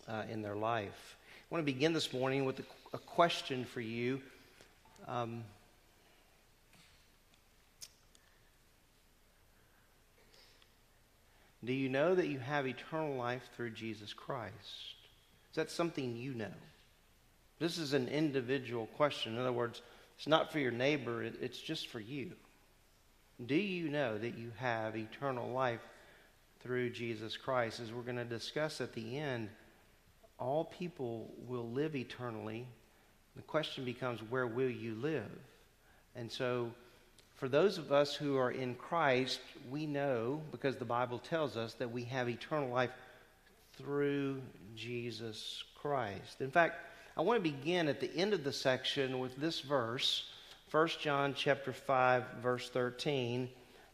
[0.07, 1.17] uh, in their life.
[1.49, 4.21] I want to begin this morning with a, a question for you.
[5.07, 5.43] Um,
[11.65, 14.53] do you know that you have eternal life through Jesus Christ?
[15.49, 16.53] Is that something you know?
[17.57, 19.33] This is an individual question.
[19.33, 19.81] In other words,
[20.17, 22.31] it's not for your neighbor, it, it's just for you.
[23.45, 25.81] Do you know that you have eternal life
[26.61, 27.79] through Jesus Christ.
[27.79, 29.49] As we're going to discuss at the end,
[30.39, 32.65] all people will live eternally.
[33.35, 35.31] The question becomes, where will you live?
[36.15, 36.71] And so,
[37.35, 39.39] for those of us who are in Christ,
[39.69, 42.91] we know, because the Bible tells us, that we have eternal life
[43.77, 44.41] through
[44.75, 46.41] Jesus Christ.
[46.41, 46.81] In fact,
[47.17, 50.29] I want to begin at the end of the section with this verse,
[50.69, 53.49] 1 John chapter 5 verse 13.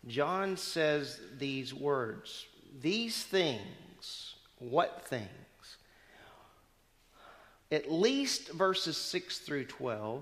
[0.07, 2.45] John says these words,
[2.81, 5.29] these things, what things?
[7.71, 10.21] At least verses 6 through 12.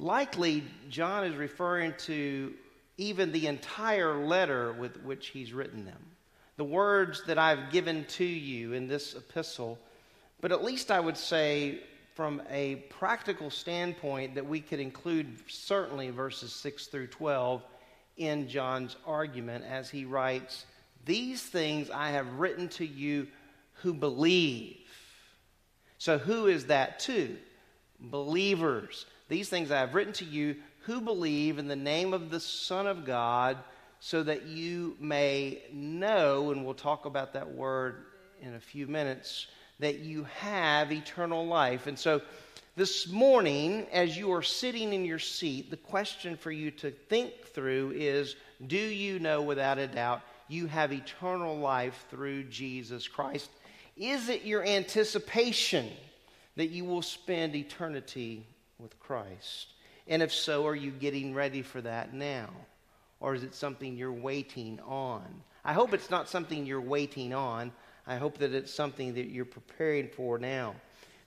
[0.00, 2.52] Likely, John is referring to
[2.98, 6.02] even the entire letter with which he's written them.
[6.56, 9.78] The words that I've given to you in this epistle,
[10.40, 11.80] but at least I would say
[12.14, 17.62] from a practical standpoint that we could include certainly verses 6 through 12
[18.16, 20.66] in John's argument as he writes,
[21.04, 23.26] these things I have written to you
[23.74, 24.76] who believe.
[25.98, 27.36] So, who is that to?
[27.98, 29.06] Believers.
[29.28, 32.86] These things I have written to you who believe in the name of the Son
[32.86, 33.58] of God,
[34.00, 38.06] so that you may know, and we'll talk about that word
[38.40, 39.46] in a few minutes,
[39.80, 41.86] that you have eternal life.
[41.86, 42.22] And so,
[42.76, 47.48] this morning, as you are sitting in your seat, the question for you to think
[47.48, 53.50] through is Do you know without a doubt you have eternal life through Jesus Christ?
[53.96, 55.90] Is it your anticipation
[56.56, 58.46] that you will spend eternity
[58.78, 59.66] with Christ?
[60.06, 62.50] And if so, are you getting ready for that now?
[63.20, 65.24] Or is it something you're waiting on?
[65.64, 67.72] I hope it's not something you're waiting on.
[68.06, 70.74] I hope that it's something that you're preparing for now.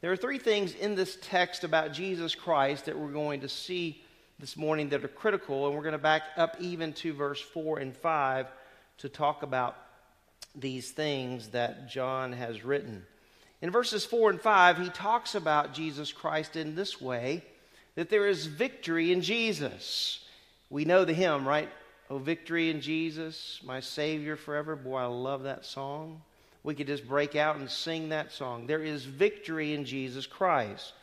[0.02, 4.02] There are three things in this text about Jesus Christ that we're going to see
[4.40, 7.80] this morning that are critical, and we're going to back up even to verse 4
[7.80, 8.48] and 5
[8.98, 9.78] to talk about
[10.56, 13.06] these things that John has written.
[13.62, 17.44] In verses 4 and 5, he talks about Jesus Christ in this way
[17.96, 20.26] that there is victory in Jesus.
[20.70, 21.70] We know the hymn, right?
[22.10, 24.76] Oh, victory in Jesus, my Savior forever.
[24.76, 26.22] Boy, I love that song.
[26.64, 28.68] We could just break out and sing that song.
[28.68, 30.94] There is victory in Jesus Christ.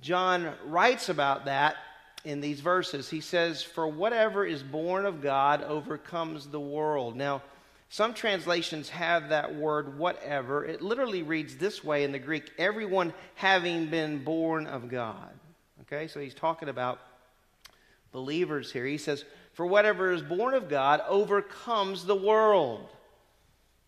[0.00, 1.76] John writes about that
[2.24, 3.08] in these verses.
[3.08, 7.16] He says, For whatever is born of God overcomes the world.
[7.16, 7.42] Now,
[7.88, 10.64] some translations have that word whatever.
[10.64, 15.30] It literally reads this way in the Greek everyone having been born of God.
[15.82, 16.98] Okay, so he's talking about
[18.12, 18.84] believers here.
[18.86, 19.24] He says,
[19.54, 22.88] For whatever is born of God overcomes the world.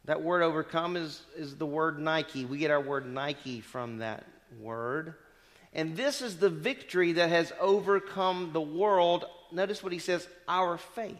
[0.08, 2.46] That word overcome is, is the word Nike.
[2.46, 4.24] We get our word Nike from that
[4.58, 5.12] word.
[5.74, 9.26] And this is the victory that has overcome the world.
[9.52, 11.14] Notice what he says our faith.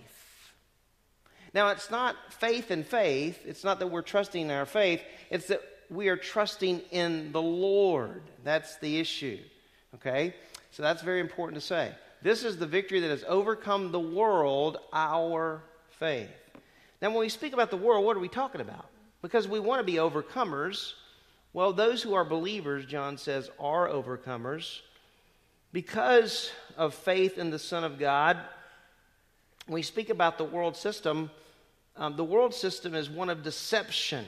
[1.53, 3.39] Now, it's not faith in faith.
[3.45, 5.03] It's not that we're trusting in our faith.
[5.29, 5.61] It's that
[5.91, 8.23] we are trusting in the Lord.
[8.43, 9.39] That's the issue.
[9.97, 10.35] Okay?
[10.71, 11.93] So that's very important to say.
[12.23, 15.63] This is the victory that has overcome the world, our
[15.99, 16.31] faith.
[17.01, 18.87] Now, when we speak about the world, what are we talking about?
[19.23, 20.93] Because we want to be overcomers.
[21.53, 24.81] Well, those who are believers, John says, are overcomers.
[25.73, 28.39] Because of faith in the Son of God,
[29.67, 31.31] when we speak about the world system,
[31.97, 34.25] um, the world system is one of deception.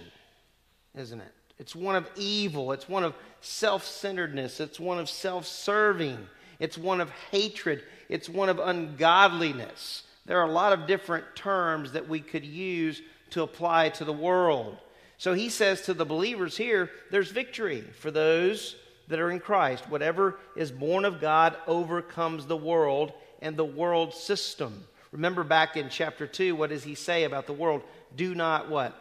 [0.94, 1.32] isn't it?
[1.58, 2.72] It's one of evil.
[2.72, 4.60] It's one of self centeredness.
[4.60, 6.18] It's one of self serving.
[6.58, 7.84] It's one of hatred.
[8.08, 10.04] It's one of ungodliness.
[10.30, 14.12] There are a lot of different terms that we could use to apply to the
[14.12, 14.76] world.
[15.18, 18.76] So he says to the believers here, there's victory for those
[19.08, 19.88] that are in Christ.
[19.88, 23.12] Whatever is born of God overcomes the world
[23.42, 24.84] and the world system.
[25.10, 27.82] Remember back in chapter 2, what does he say about the world?
[28.14, 28.94] Do not what?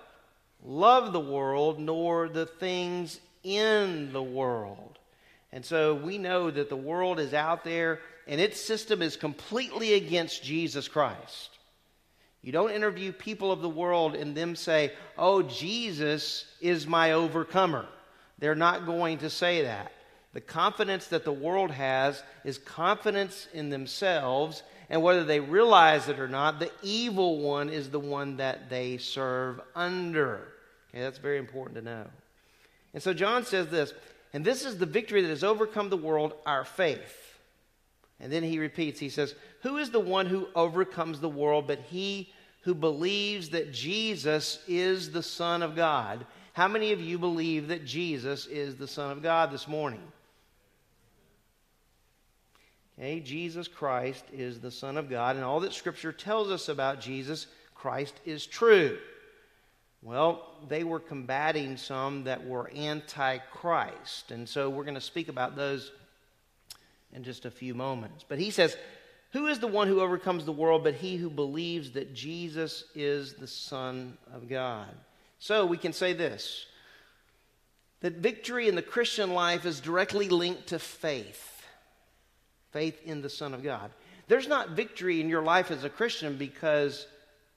[0.66, 4.98] Love the world, nor the things in the world.
[5.52, 8.00] And so we know that the world is out there
[8.30, 11.50] and its system is completely against Jesus Christ.
[12.44, 17.88] You don't interview people of the world and them say, Oh, Jesus is my overcomer.
[18.38, 19.92] They're not going to say that.
[20.34, 24.62] The confidence that the world has is confidence in themselves,
[24.92, 28.98] and whether they realize it or not, the evil one is the one that they
[28.98, 30.54] serve under.
[30.92, 32.06] Okay, that's very important to know.
[32.94, 33.92] And so John says this,
[34.34, 37.29] and this is the victory that has overcome the world, our faith.
[38.20, 41.80] And then he repeats, he says, Who is the one who overcomes the world but
[41.80, 42.32] he
[42.64, 46.26] who believes that Jesus is the Son of God?
[46.54, 50.04] How many of you believe that Jesus is the Son of God this morning?
[52.98, 57.00] Okay, Jesus Christ is the Son of God, and all that Scripture tells us about
[57.00, 58.98] Jesus Christ is true.
[60.02, 65.30] Well, they were combating some that were anti Christ, and so we're going to speak
[65.30, 65.94] about those
[67.14, 68.26] in just a few moments.
[68.28, 68.76] But he says,
[69.34, 73.34] Who is the one who overcomes the world but he who believes that Jesus is
[73.34, 74.89] the Son of God?
[75.39, 76.66] So we can say this
[78.01, 81.49] that victory in the Christian life is directly linked to faith
[82.72, 83.91] faith in the Son of God.
[84.28, 87.07] There's not victory in your life as a Christian because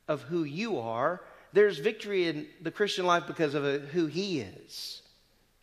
[0.09, 1.21] of who you are.
[1.53, 5.03] There's victory in the Christian life because of who He is.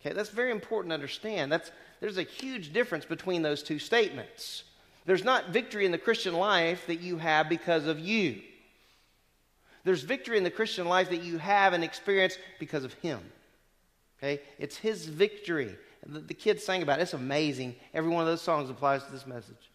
[0.00, 1.50] Okay, that's very important to understand.
[1.50, 1.70] That's,
[2.00, 4.64] there's a huge difference between those two statements.
[5.06, 8.40] There's not victory in the Christian life that you have because of you.
[9.84, 13.20] There's victory in the Christian life that you have and experience because of Him.
[14.18, 14.42] Okay?
[14.58, 15.76] It's His victory.
[16.06, 17.02] The, the kids sang about it.
[17.02, 17.76] It's amazing.
[17.94, 19.70] Every one of those songs applies to this message.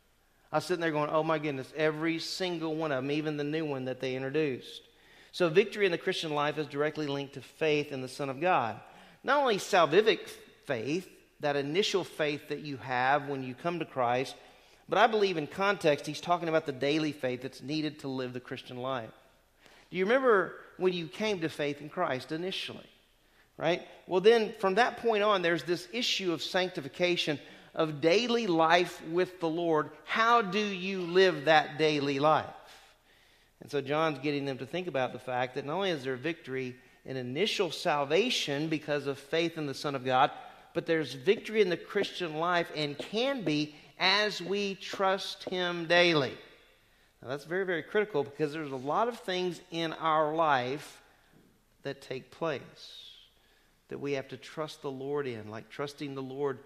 [0.51, 3.43] I was sitting there going, oh my goodness, every single one of them, even the
[3.43, 4.81] new one that they introduced.
[5.31, 8.39] So, victory in the Christian life is directly linked to faith in the Son of
[8.39, 8.79] God.
[9.21, 10.29] Not only salvific
[10.65, 11.09] faith,
[11.39, 14.35] that initial faith that you have when you come to Christ,
[14.87, 18.33] but I believe in context, he's talking about the daily faith that's needed to live
[18.33, 19.09] the Christian life.
[19.89, 22.87] Do you remember when you came to faith in Christ initially?
[23.57, 23.81] right?
[24.07, 27.39] Well, then from that point on, there's this issue of sanctification,
[27.73, 29.89] of daily life with the Lord.
[30.05, 32.45] How do you live that daily life?
[33.61, 36.15] And so John's getting them to think about the fact that not only is there
[36.15, 36.75] victory
[37.05, 40.31] in initial salvation because of faith in the Son of God,
[40.75, 46.33] but there's victory in the Christian life and can be as we trust Him daily.
[47.21, 51.01] Now, that's very, very critical because there's a lot of things in our life
[51.83, 53.09] that take place
[53.87, 56.59] that we have to trust the Lord in, like trusting the Lord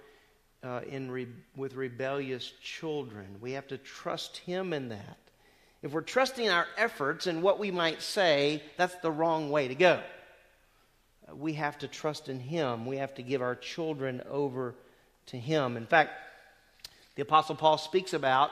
[0.64, 3.28] uh, in re- with rebellious children.
[3.40, 5.18] We have to trust Him in that.
[5.84, 9.76] If we're trusting our efforts and what we might say, that's the wrong way to
[9.76, 10.02] go.
[11.38, 12.86] We have to trust in Him.
[12.86, 14.76] We have to give our children over
[15.28, 15.78] to Him.
[15.78, 16.12] In fact,
[17.16, 18.52] the Apostle Paul speaks about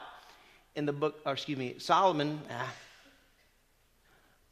[0.76, 2.42] in the book, or excuse me, Solomon.
[2.52, 2.74] Ah,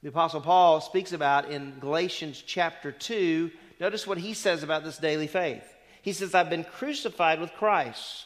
[0.01, 4.97] the Apostle Paul speaks about in Galatians chapter 2 Notice what he says about this
[4.97, 5.63] daily faith.
[6.01, 8.25] He says, I've been crucified with Christ,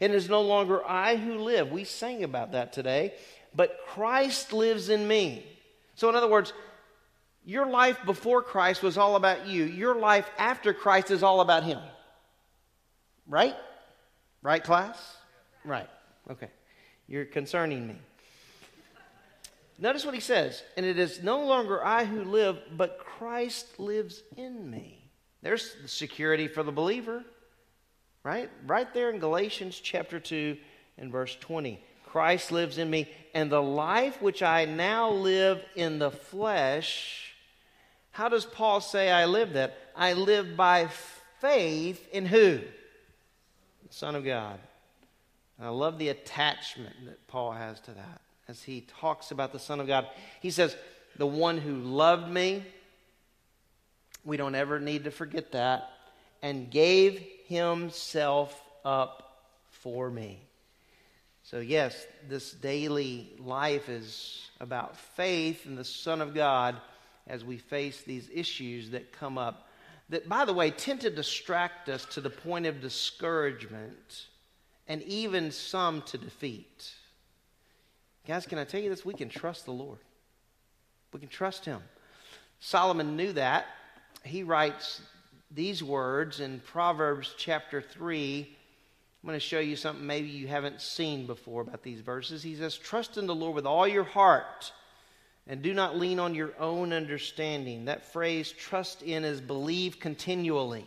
[0.00, 1.70] and it is no longer I who live.
[1.70, 3.14] We sang about that today,
[3.54, 5.46] but Christ lives in me.
[5.94, 6.52] So, in other words,
[7.44, 9.64] your life before Christ was all about you.
[9.64, 11.78] Your life after Christ is all about Him.
[13.26, 13.56] Right?
[14.42, 14.98] Right, class?
[15.64, 15.88] Right.
[16.30, 16.48] Okay.
[17.06, 17.96] You're concerning me.
[19.78, 24.22] Notice what he says, and it is no longer I who live, but Christ lives
[24.36, 25.10] in me.
[25.42, 27.24] There's the security for the believer,
[28.22, 28.48] right?
[28.66, 30.56] Right there in Galatians chapter 2
[30.96, 31.82] and verse 20.
[32.06, 37.23] Christ lives in me, and the life which I now live in the flesh,
[38.14, 39.76] how does Paul say I live that?
[39.96, 40.86] I live by
[41.40, 42.60] faith in who?
[43.88, 44.60] The Son of God.
[45.60, 49.80] I love the attachment that Paul has to that as he talks about the Son
[49.80, 50.06] of God.
[50.40, 50.76] He says,
[51.16, 52.64] The one who loved me,
[54.24, 55.90] we don't ever need to forget that,
[56.40, 59.40] and gave himself up
[59.70, 60.38] for me.
[61.42, 66.76] So, yes, this daily life is about faith in the Son of God
[67.26, 69.68] as we face these issues that come up
[70.10, 74.26] that, by the way, tend to distract us to the point of discouragement
[74.86, 76.92] and even some to defeat.
[78.26, 79.04] Guys, can I tell you this?
[79.04, 79.98] We can trust the Lord.
[81.12, 81.80] We can trust Him.
[82.60, 83.66] Solomon knew that.
[84.24, 85.00] He writes
[85.50, 88.56] these words in Proverbs chapter 3.
[89.22, 92.42] I'm going to show you something maybe you haven't seen before about these verses.
[92.42, 94.72] He says, Trust in the Lord with all your heart
[95.46, 97.84] and do not lean on your own understanding.
[97.84, 100.86] That phrase, trust in, is believe continually.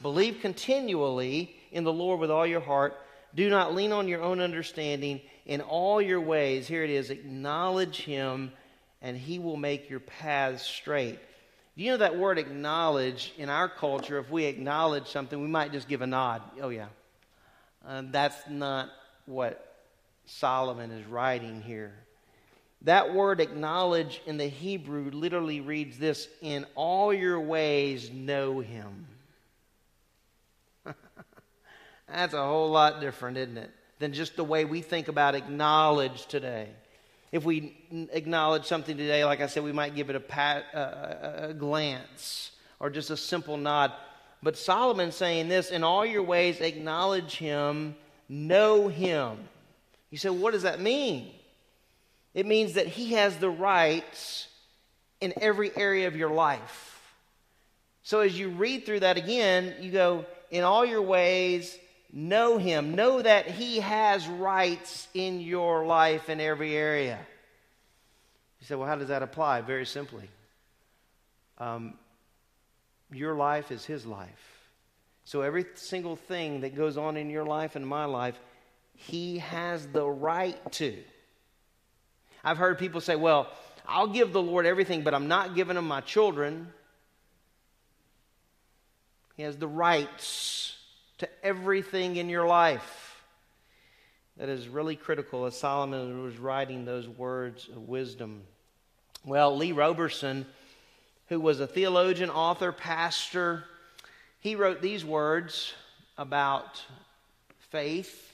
[0.00, 2.96] Believe continually in the Lord with all your heart.
[3.34, 5.20] Do not lean on your own understanding.
[5.46, 8.52] In all your ways, here it is, acknowledge Him,
[9.02, 11.18] and He will make your paths straight.
[11.76, 14.18] Do you know that word acknowledge in our culture?
[14.18, 16.42] If we acknowledge something, we might just give a nod.
[16.60, 16.88] Oh, yeah.
[17.86, 18.90] Uh, that's not
[19.26, 19.76] what
[20.26, 21.94] Solomon is writing here.
[22.82, 29.06] That word acknowledge in the Hebrew literally reads this In all your ways, know him.
[32.08, 33.70] That's a whole lot different, isn't it?
[33.98, 36.68] Than just the way we think about acknowledge today.
[37.32, 37.76] If we
[38.12, 42.50] acknowledge something today, like I said, we might give it a, pat, a glance
[42.80, 43.92] or just a simple nod.
[44.42, 47.94] But Solomon's saying this in all your ways, acknowledge him,
[48.28, 49.38] know him.
[50.10, 51.30] You say, what does that mean?
[52.34, 54.48] It means that he has the rights
[55.20, 56.86] in every area of your life.
[58.02, 61.76] So as you read through that again, you go, in all your ways,
[62.12, 62.94] know him.
[62.94, 67.18] Know that he has rights in your life in every area.
[68.60, 69.60] You say, well, how does that apply?
[69.62, 70.28] Very simply.
[71.58, 71.94] Um,
[73.12, 74.68] your life is his life.
[75.24, 78.38] So every single thing that goes on in your life and my life,
[78.94, 80.96] he has the right to.
[82.44, 83.48] I've heard people say, well,
[83.86, 86.68] I'll give the Lord everything, but I'm not giving him my children.
[89.36, 90.76] He has the rights
[91.18, 93.22] to everything in your life.
[94.36, 98.42] That is really critical as Solomon was writing those words of wisdom.
[99.24, 100.46] Well, Lee Roberson,
[101.28, 103.64] who was a theologian, author, pastor,
[104.40, 105.74] he wrote these words
[106.16, 106.82] about
[107.70, 108.29] faith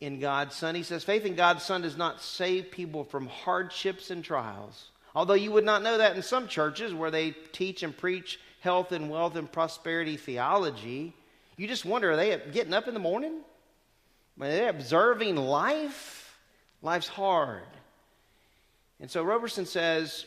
[0.00, 0.74] in God's Son.
[0.74, 4.90] He says, Faith in God's Son does not save people from hardships and trials.
[5.14, 8.92] Although you would not know that in some churches where they teach and preach health
[8.92, 11.14] and wealth and prosperity theology,
[11.56, 13.40] you just wonder are they getting up in the morning?
[14.40, 16.38] Are they observing life?
[16.82, 17.62] Life's hard.
[19.00, 20.26] And so Roberson says,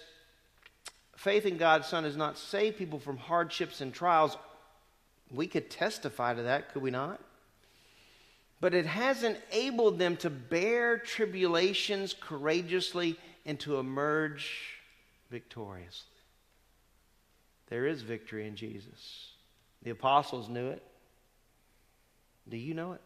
[1.16, 4.38] faith in God's Son does not save people from hardships and trials.
[5.32, 7.20] We could testify to that, could we not?
[8.60, 14.78] But it has enabled them to bear tribulations courageously and to emerge
[15.30, 16.08] victoriously.
[17.70, 19.32] There is victory in Jesus.
[19.84, 20.84] The apostles knew it.
[22.50, 23.02] Do you know it?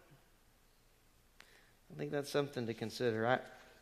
[1.94, 3.28] I think that's something to consider.
[3.28, 3.40] I,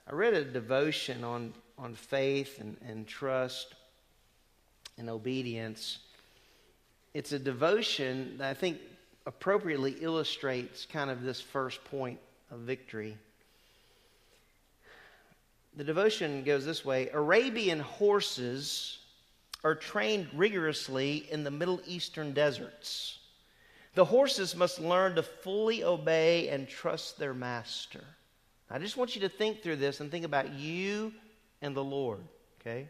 [0.09, 3.75] I read a devotion on, on faith and, and trust
[4.97, 5.99] and obedience.
[7.13, 8.79] It's a devotion that I think
[9.29, 12.19] appropriately illustrates kind of this first point
[12.49, 13.15] of victory.
[15.77, 18.97] The devotion goes this way Arabian horses
[19.63, 23.19] are trained rigorously in the Middle Eastern deserts.
[23.93, 28.03] The horses must learn to fully obey and trust their master.
[28.71, 31.13] I just want you to think through this and think about you
[31.61, 32.21] and the Lord,
[32.59, 32.87] okay?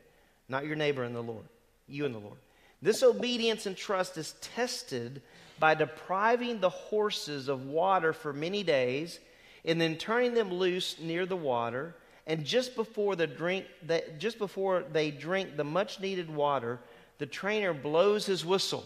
[0.48, 1.46] Not your neighbor and the Lord,
[1.90, 2.38] you and the Lord.
[2.82, 5.22] This obedience and trust is tested
[5.60, 9.20] by depriving the horses of water for many days
[9.66, 11.96] and then turning them loose near the water.
[12.26, 13.66] And just before the drink
[14.18, 16.80] just before they drink the much needed water
[17.18, 18.86] the trainer blows his whistle.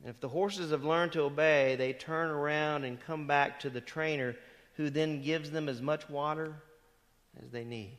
[0.00, 3.70] And if the horses have learned to obey they turn around and come back to
[3.70, 4.34] the trainer
[4.74, 6.54] who then gives them as much water
[7.40, 7.96] as they need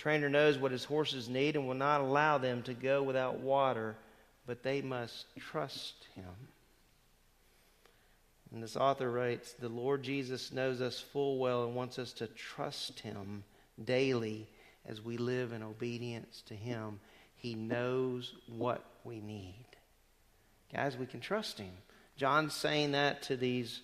[0.00, 3.96] trainer knows what his horses need and will not allow them to go without water
[4.50, 6.24] but they must trust him.
[8.52, 12.26] And this author writes The Lord Jesus knows us full well and wants us to
[12.26, 13.44] trust him
[13.84, 14.48] daily
[14.86, 16.98] as we live in obedience to him.
[17.36, 19.66] He knows what we need.
[20.74, 21.70] Guys, we can trust him.
[22.16, 23.82] John's saying that to these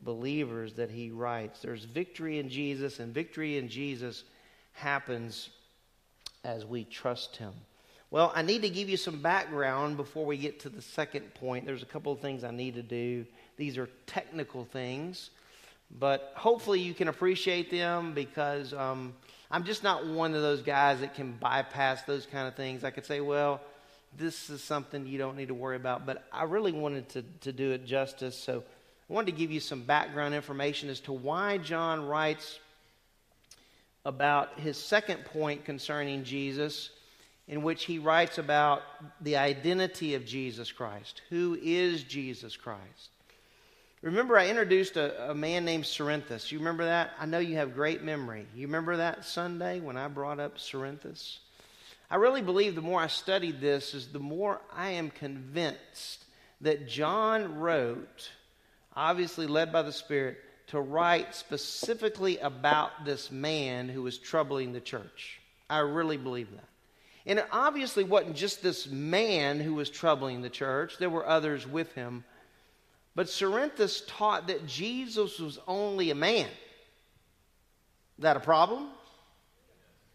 [0.00, 1.60] believers that he writes.
[1.60, 4.24] There's victory in Jesus, and victory in Jesus
[4.78, 5.50] happens
[6.44, 7.52] as we trust him.
[8.10, 11.66] Well, I need to give you some background before we get to the second point.
[11.66, 13.26] There's a couple of things I need to do.
[13.58, 15.30] These are technical things,
[15.98, 19.12] but hopefully you can appreciate them because um,
[19.50, 22.82] I'm just not one of those guys that can bypass those kind of things.
[22.82, 23.60] I could say, well,
[24.16, 26.06] this is something you don't need to worry about.
[26.06, 28.38] But I really wanted to, to do it justice.
[28.38, 28.62] So
[29.10, 32.58] I wanted to give you some background information as to why John writes
[34.04, 36.90] about his second point concerning Jesus,
[37.46, 38.82] in which he writes about
[39.20, 41.22] the identity of Jesus Christ.
[41.30, 43.10] Who is Jesus Christ?
[44.02, 46.52] Remember, I introduced a, a man named Cerinthus.
[46.52, 47.10] You remember that?
[47.18, 48.46] I know you have great memory.
[48.54, 51.38] You remember that Sunday when I brought up Cerinthus?
[52.10, 56.24] I really believe the more I studied this, is the more I am convinced
[56.60, 58.30] that John wrote,
[58.94, 60.38] obviously led by the Spirit,
[60.68, 65.40] to write specifically about this man who was troubling the church.
[65.68, 66.68] I really believe that.
[67.26, 71.66] And it obviously wasn't just this man who was troubling the church, there were others
[71.66, 72.24] with him.
[73.14, 76.48] But Cerinthus taught that Jesus was only a man.
[78.18, 78.84] Is that a problem?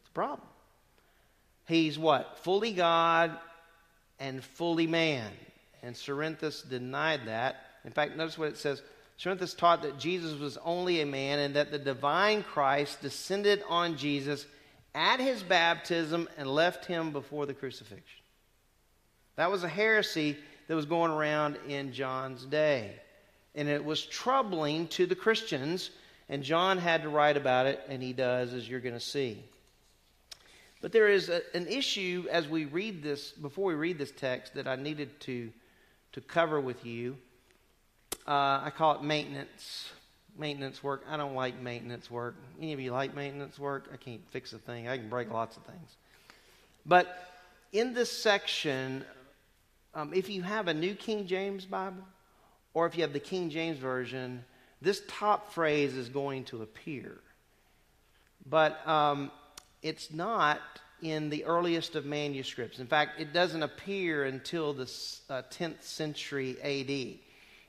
[0.01, 0.47] It's a problem.
[1.67, 2.39] He's what?
[2.39, 3.37] Fully God
[4.19, 5.29] and fully man.
[5.81, 7.57] And Cerinthus denied that.
[7.85, 8.81] In fact, notice what it says.
[9.19, 13.97] Cerinthus taught that Jesus was only a man and that the divine Christ descended on
[13.97, 14.45] Jesus
[14.95, 18.21] at his baptism and left him before the crucifixion.
[19.35, 20.37] That was a heresy
[20.67, 22.95] that was going around in John's day.
[23.55, 25.91] And it was troubling to the Christians,
[26.29, 29.43] and John had to write about it, and he does, as you're going to see.
[30.81, 34.55] But there is a, an issue as we read this, before we read this text,
[34.55, 35.51] that I needed to,
[36.13, 37.15] to cover with you.
[38.27, 39.89] Uh, I call it maintenance.
[40.37, 41.03] Maintenance work.
[41.09, 42.35] I don't like maintenance work.
[42.59, 43.89] Any of you like maintenance work?
[43.93, 44.87] I can't fix a thing.
[44.87, 45.95] I can break lots of things.
[46.85, 47.29] But
[47.71, 49.03] in this section,
[49.93, 52.03] um, if you have a New King James Bible,
[52.73, 54.43] or if you have the King James Version,
[54.81, 57.19] this top phrase is going to appear.
[58.49, 59.31] But um,
[59.81, 60.59] it's not
[61.01, 62.79] in the earliest of manuscripts.
[62.79, 64.91] In fact, it doesn't appear until the
[65.29, 67.19] uh, 10th century AD.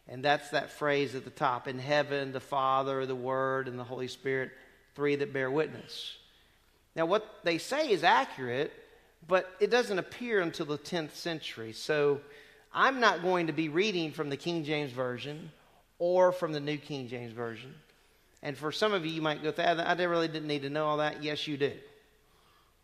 [0.09, 3.84] And that's that phrase at the top in heaven, the Father, the Word, and the
[3.84, 4.50] Holy Spirit,
[4.94, 6.16] three that bear witness.
[6.94, 8.72] Now, what they say is accurate,
[9.26, 11.72] but it doesn't appear until the 10th century.
[11.72, 12.20] So
[12.72, 15.50] I'm not going to be reading from the King James Version
[15.98, 17.74] or from the New King James Version.
[18.42, 20.98] And for some of you, you might go, I really didn't need to know all
[20.98, 21.22] that.
[21.22, 21.72] Yes, you do.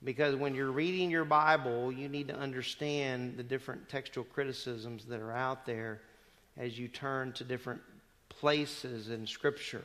[0.02, 5.20] Because when you're reading your Bible, you need to understand the different textual criticisms that
[5.20, 6.00] are out there
[6.60, 7.80] as you turn to different
[8.28, 9.82] places in Scripture.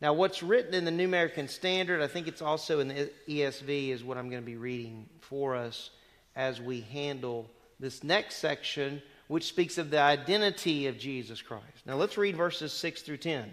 [0.00, 3.90] Now, what's written in the New American Standard, I think it's also in the ESV,
[3.90, 5.90] is what I'm going to be reading for us
[6.34, 11.86] as we handle this next section, which speaks of the identity of Jesus Christ.
[11.86, 13.52] Now, let's read verses 6 through 10.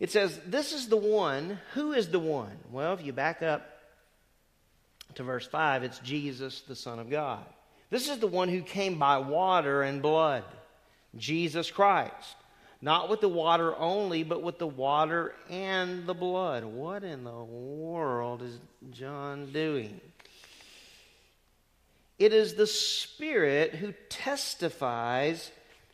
[0.00, 1.58] It says, This is the one.
[1.74, 2.58] Who is the one?
[2.70, 3.66] Well, if you back up
[5.14, 7.44] to verse 5, it's Jesus, the Son of God.
[7.88, 10.44] This is the one who came by water and blood,
[11.18, 12.36] Jesus Christ.
[12.80, 16.64] Not with the water only, but with the water and the blood.
[16.64, 18.58] What in the world is
[18.92, 20.00] John doing?
[22.18, 25.50] It is the Spirit who testifies,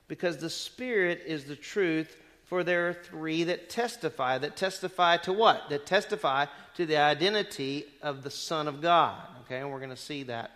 [0.08, 2.14] because the Spirit is the truth.
[2.44, 4.36] For there are three that testify.
[4.36, 5.70] That testify to what?
[5.70, 6.46] That testify
[6.76, 9.16] to the identity of the Son of God.
[9.44, 10.50] Okay, and we're going to see that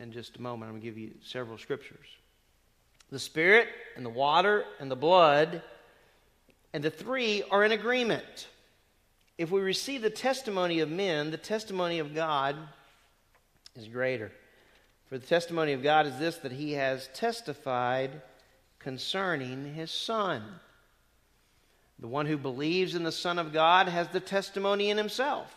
[0.00, 0.68] in just a moment.
[0.68, 2.06] I'm going to give you several scriptures.
[3.10, 5.62] The Spirit and the water and the blood,
[6.72, 8.48] and the three are in agreement.
[9.38, 12.56] If we receive the testimony of men, the testimony of God
[13.76, 14.32] is greater.
[15.08, 18.22] For the testimony of God is this that he has testified
[18.78, 20.42] concerning his Son.
[21.98, 25.54] The one who believes in the Son of God has the testimony in himself.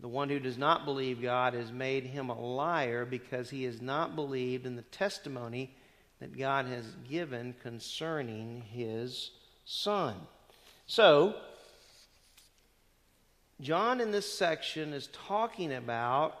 [0.00, 3.80] The one who does not believe God has made him a liar because he has
[3.80, 5.74] not believed in the testimony
[6.24, 9.30] that God has given concerning his
[9.66, 10.14] Son.
[10.86, 11.34] So,
[13.60, 16.40] John in this section is talking about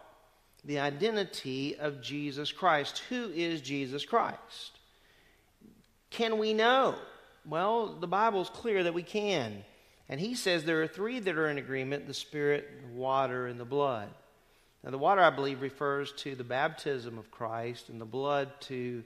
[0.64, 3.02] the identity of Jesus Christ.
[3.10, 4.78] Who is Jesus Christ?
[6.08, 6.94] Can we know?
[7.46, 9.64] Well, the Bible is clear that we can.
[10.08, 13.60] And he says there are three that are in agreement the Spirit, the water, and
[13.60, 14.08] the blood.
[14.82, 19.04] Now, the water, I believe, refers to the baptism of Christ, and the blood to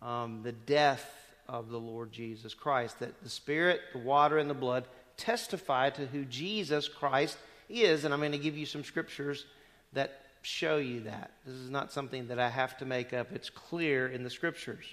[0.00, 1.10] um, the death
[1.48, 3.00] of the Lord Jesus Christ.
[3.00, 4.84] That the Spirit, the water, and the blood
[5.16, 7.38] testify to who Jesus Christ
[7.68, 8.04] is.
[8.04, 9.46] And I'm going to give you some scriptures
[9.92, 11.32] that show you that.
[11.44, 14.84] This is not something that I have to make up, it's clear in the scriptures.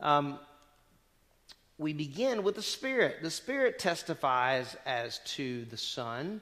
[0.00, 0.38] Um,
[1.78, 3.22] we begin with the Spirit.
[3.22, 6.40] The Spirit testifies as to the Son.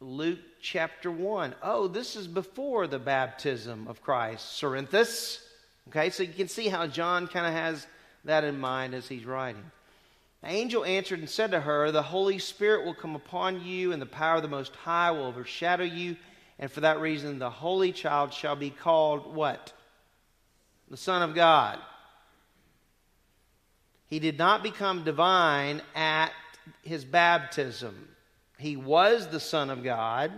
[0.00, 1.54] Luke chapter 1.
[1.62, 5.45] Oh, this is before the baptism of Christ, Cerinthus.
[5.88, 7.86] Okay, so you can see how John kind of has
[8.24, 9.70] that in mind as he's writing.
[10.42, 14.02] The angel answered and said to her, The Holy Spirit will come upon you, and
[14.02, 16.16] the power of the Most High will overshadow you.
[16.58, 19.72] And for that reason, the Holy Child shall be called what?
[20.90, 21.78] The Son of God.
[24.08, 26.30] He did not become divine at
[26.82, 28.08] his baptism.
[28.58, 30.32] He was the Son of God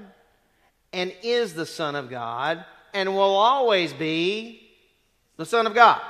[0.92, 4.67] and is the Son of God and will always be
[5.38, 6.02] the Son of God.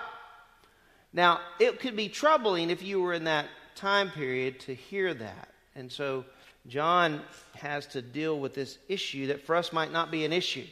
[1.13, 5.49] Now, it could be troubling if you were in that time period to hear that.
[5.77, 6.25] And so
[6.67, 7.21] John
[7.55, 10.67] has to deal with this issue that for us might not be an issue.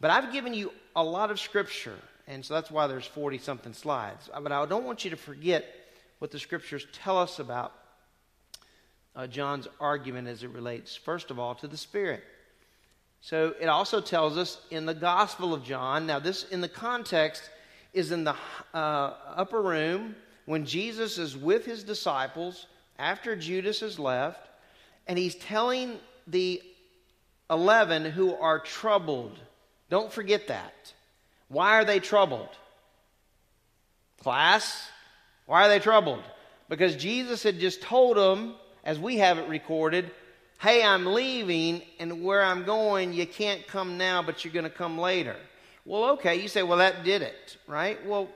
[0.00, 3.72] But I've given you a lot of scripture, and so that's why there's 40 something
[3.72, 4.28] slides.
[4.42, 5.64] But I don't want you to forget
[6.18, 7.72] what the scriptures tell us about
[9.14, 12.22] uh, John's argument as it relates, first of all, to the Spirit.
[13.20, 17.48] So it also tells us in the Gospel of John, now, this in the context
[17.96, 18.36] is in the
[18.74, 22.66] uh, upper room when Jesus is with his disciples
[22.98, 24.48] after Judas has left,
[25.06, 26.62] and he's telling the
[27.50, 29.38] 11 who are troubled.
[29.88, 30.92] Don't forget that.
[31.48, 32.50] Why are they troubled?
[34.20, 34.88] Class,
[35.46, 36.22] why are they troubled?
[36.68, 40.10] Because Jesus had just told them, as we have it recorded,
[40.60, 44.70] hey, I'm leaving, and where I'm going, you can't come now, but you're going to
[44.70, 45.36] come later.
[45.86, 48.04] Well, okay, you say, well, that did it, right?
[48.04, 48.28] Well,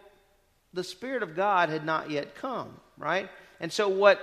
[0.72, 3.28] the Spirit of God had not yet come, right?
[3.58, 4.20] And so what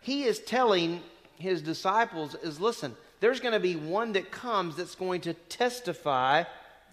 [0.00, 1.02] he is telling
[1.36, 6.44] his disciples is listen, there's going to be one that comes that's going to testify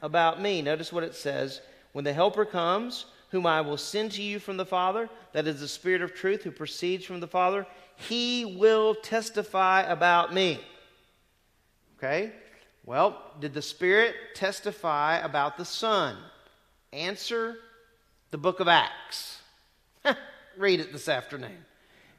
[0.02, 0.64] about me.
[0.64, 1.62] Notice what it says
[1.94, 5.60] when the Helper comes, whom I will send to you from the Father, that is
[5.60, 10.60] the Spirit of truth who proceeds from the Father, he will testify about me.
[11.98, 12.32] Okay?
[12.86, 16.16] Well, did the Spirit testify about the Son?
[16.94, 17.56] Answer
[18.30, 19.42] the book of Acts.
[20.58, 21.66] Read it this afternoon.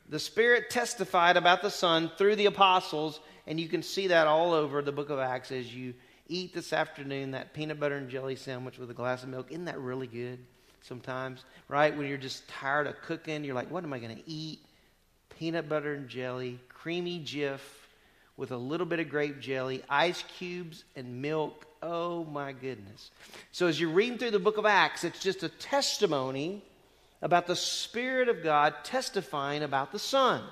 [0.08, 4.52] The Spirit testified about the Son through the apostles, and you can see that all
[4.52, 5.94] over the book of Acts as you
[6.26, 9.52] eat this afternoon that peanut butter and jelly sandwich with a glass of milk.
[9.52, 10.40] Isn't that really good
[10.82, 11.44] sometimes?
[11.68, 11.96] Right?
[11.96, 14.58] When you're just tired of cooking, you're like, what am I going to eat?
[15.38, 17.60] Peanut butter and jelly, creamy Jif
[18.36, 21.66] with a little bit of grape jelly, ice cubes, and milk.
[21.82, 23.10] Oh my goodness.
[23.52, 26.62] So, as you're reading through the book of Acts, it's just a testimony
[27.22, 30.42] about the Spirit of God testifying about the Son.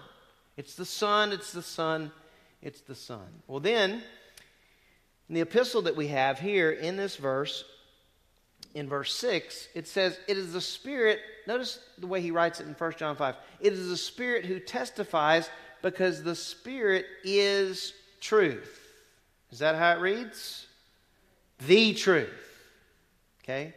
[0.56, 2.10] It's the Son, it's the Son,
[2.62, 3.26] it's the Son.
[3.46, 4.02] Well, then,
[5.28, 7.64] in the epistle that we have here in this verse,
[8.74, 12.66] in verse 6, it says, It is the Spirit, notice the way he writes it
[12.66, 13.36] in 1 John 5.
[13.60, 15.48] It is the Spirit who testifies
[15.84, 18.80] because the Spirit is truth.
[19.52, 20.66] Is that how it reads?
[21.66, 22.32] The truth.
[23.42, 23.74] Okay?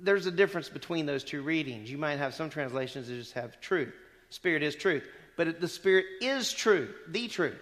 [0.00, 1.90] There's a difference between those two readings.
[1.90, 3.92] You might have some translations that just have truth.
[4.30, 5.06] Spirit is truth.
[5.36, 7.60] But the Spirit is truth, the truth.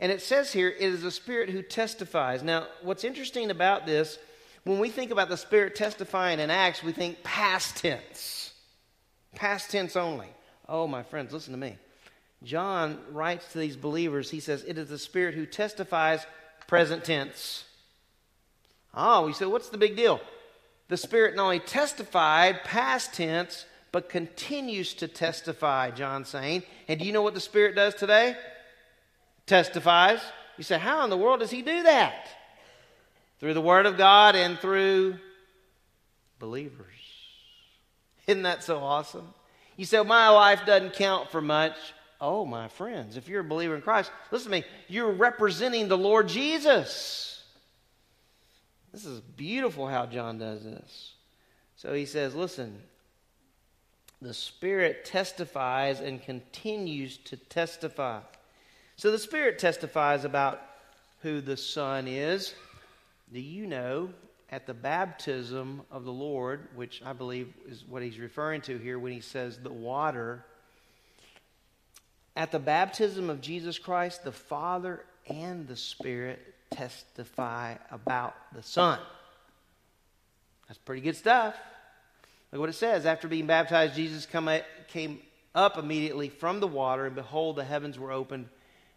[0.00, 2.42] And it says here, it is the Spirit who testifies.
[2.42, 4.18] Now, what's interesting about this,
[4.64, 8.54] when we think about the Spirit testifying in Acts, we think past tense.
[9.34, 10.28] Past tense only.
[10.66, 11.76] Oh, my friends, listen to me.
[12.46, 16.24] John writes to these believers, he says, It is the Spirit who testifies,
[16.68, 17.64] present tense.
[18.94, 20.20] Oh, we said, what's the big deal?
[20.88, 26.62] The Spirit not only testified, past tense, but continues to testify, John's saying.
[26.86, 28.36] And do you know what the Spirit does today?
[29.46, 30.20] Testifies.
[30.56, 32.28] You say, how in the world does he do that?
[33.40, 35.16] Through the Word of God and through
[36.38, 36.86] believers.
[38.26, 39.34] Isn't that so awesome?
[39.76, 41.76] You say, my life doesn't count for much.
[42.20, 45.98] Oh, my friends, if you're a believer in Christ, listen to me, you're representing the
[45.98, 47.42] Lord Jesus.
[48.92, 51.14] This is beautiful how John does this.
[51.76, 52.80] So he says, listen,
[54.22, 58.20] the Spirit testifies and continues to testify.
[58.96, 60.62] So the Spirit testifies about
[61.20, 62.54] who the Son is.
[63.30, 64.10] Do you know
[64.50, 68.98] at the baptism of the Lord, which I believe is what he's referring to here
[68.98, 70.44] when he says the water
[72.36, 78.98] at the baptism of Jesus Christ, the Father and the Spirit testify about the Son.
[80.68, 81.56] That's pretty good stuff.
[82.52, 83.06] Look what it says.
[83.06, 84.50] After being baptized, Jesus come,
[84.88, 85.20] came
[85.54, 88.48] up immediately from the water, and behold, the heavens were opened.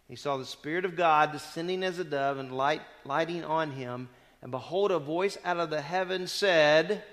[0.06, 4.08] He saw the Spirit of God descending as a dove and light, lighting on him.
[4.42, 7.04] And behold, a voice out of the heaven said,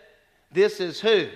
[0.52, 1.28] This is who?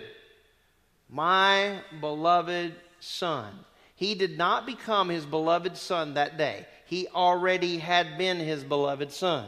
[1.09, 3.53] My beloved Son
[4.01, 6.65] He did not become his beloved son that day.
[6.87, 9.45] He already had been his beloved son.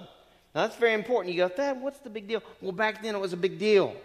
[0.54, 1.34] Now, that's very important.
[1.34, 2.44] You go, Dad, what's the big deal?
[2.62, 3.96] Well, back then it was a big deal.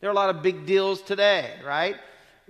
[0.00, 1.94] There are a lot of big deals today, right?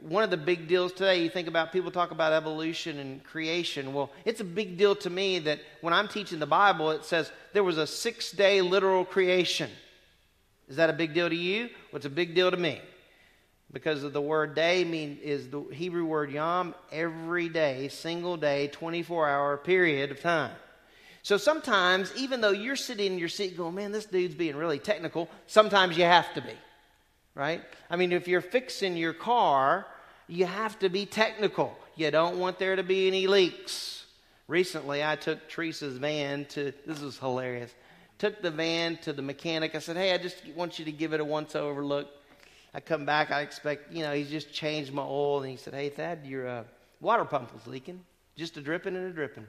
[0.01, 3.93] One of the big deals today, you think about people talk about evolution and creation.
[3.93, 7.31] Well, it's a big deal to me that when I'm teaching the Bible, it says
[7.53, 9.71] there was a six day literal creation.
[10.69, 11.69] Is that a big deal to you?
[11.93, 12.81] Well, a big deal to me.
[13.73, 18.69] Because of the word day mean is the Hebrew word yom, every day, single day,
[18.69, 20.53] 24 hour period of time.
[21.23, 24.79] So sometimes, even though you're sitting in your seat going, man, this dude's being really
[24.79, 26.55] technical, sometimes you have to be.
[27.35, 27.63] Right?
[27.91, 29.87] I mean, if you're fixing your car,
[30.29, 31.77] you have to be technical.
[31.97, 34.05] You don't want there to be any leaks.
[34.49, 37.75] Recently, I took Teresa's van to, this was hilarious.
[38.19, 39.75] Took the van to the mechanic.
[39.75, 42.09] I said, hey, I just want you to give it a once over look.
[42.77, 45.41] I come back, I expect, you know, he's just changed my oil.
[45.41, 46.65] And he said, hey, Thad, your uh,
[47.01, 48.05] water pump was leaking.
[48.37, 49.47] Just a dripping and a dripping.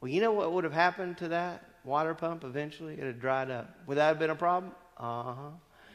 [0.00, 2.94] Well, you know what would have happened to that water pump eventually?
[2.94, 3.72] It had dried up.
[3.86, 4.72] Would that have been a problem?
[4.96, 5.50] Uh huh.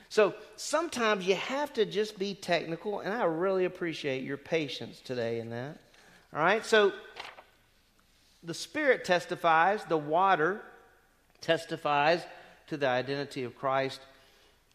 [0.07, 5.41] So sometimes you have to just be technical, and I really appreciate your patience today
[5.41, 5.81] in that.
[6.33, 6.93] All right, so
[8.41, 10.61] the Spirit testifies, the water
[11.41, 12.21] testifies
[12.67, 13.99] to the identity of Christ,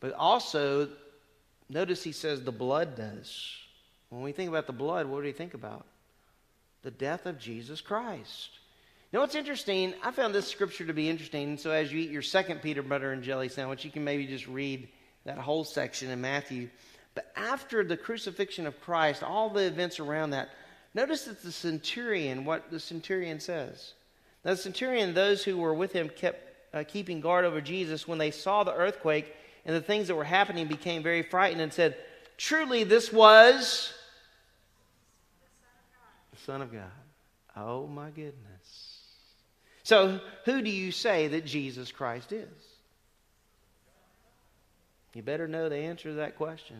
[0.00, 0.88] but also,
[1.70, 3.56] notice he says the blood does.
[4.10, 5.86] When we think about the blood, what do we think about?
[6.82, 8.50] The death of Jesus Christ.
[9.12, 11.56] Now, what's interesting, I found this scripture to be interesting.
[11.58, 14.46] So, as you eat your second peanut butter and jelly sandwich, you can maybe just
[14.46, 14.88] read
[15.24, 16.68] that whole section in Matthew.
[17.14, 20.50] But after the crucifixion of Christ, all the events around that,
[20.94, 23.94] notice that the centurion, what the centurion says.
[24.44, 28.18] Now, the centurion, those who were with him, kept uh, keeping guard over Jesus when
[28.18, 29.34] they saw the earthquake
[29.64, 31.96] and the things that were happening, became very frightened and said,
[32.36, 33.92] Truly, this was
[36.30, 36.90] the Son of God.
[37.56, 38.98] Oh, my goodness.
[39.82, 42.48] So, who do you say that Jesus Christ is?
[45.14, 46.76] You better know the answer to that question.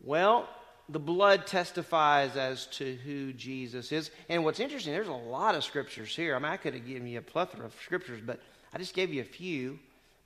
[0.00, 0.48] Well,
[0.88, 4.10] the blood testifies as to who Jesus is.
[4.28, 6.36] And what's interesting, there's a lot of scriptures here.
[6.36, 8.40] I mean, I could have given you a plethora of scriptures, but
[8.72, 9.78] I just gave you a few.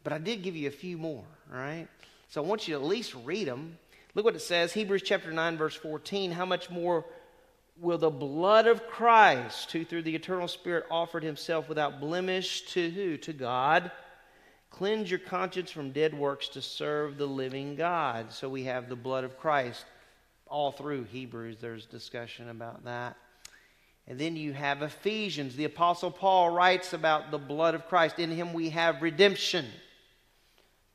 [0.07, 1.89] But I did give you a few more, all right?
[2.29, 3.77] So I want you to at least read them.
[4.15, 6.31] Look what it says Hebrews chapter 9, verse 14.
[6.31, 7.05] How much more
[7.81, 12.89] will the blood of Christ, who through the eternal Spirit offered himself without blemish to
[12.89, 13.17] who?
[13.17, 13.91] To God.
[14.71, 18.31] Cleanse your conscience from dead works to serve the living God.
[18.31, 19.87] So we have the blood of Christ.
[20.47, 23.17] All through Hebrews, there's discussion about that.
[24.07, 25.57] And then you have Ephesians.
[25.57, 28.21] The Apostle Paul writes about the blood of Christ.
[28.21, 29.67] In him we have redemption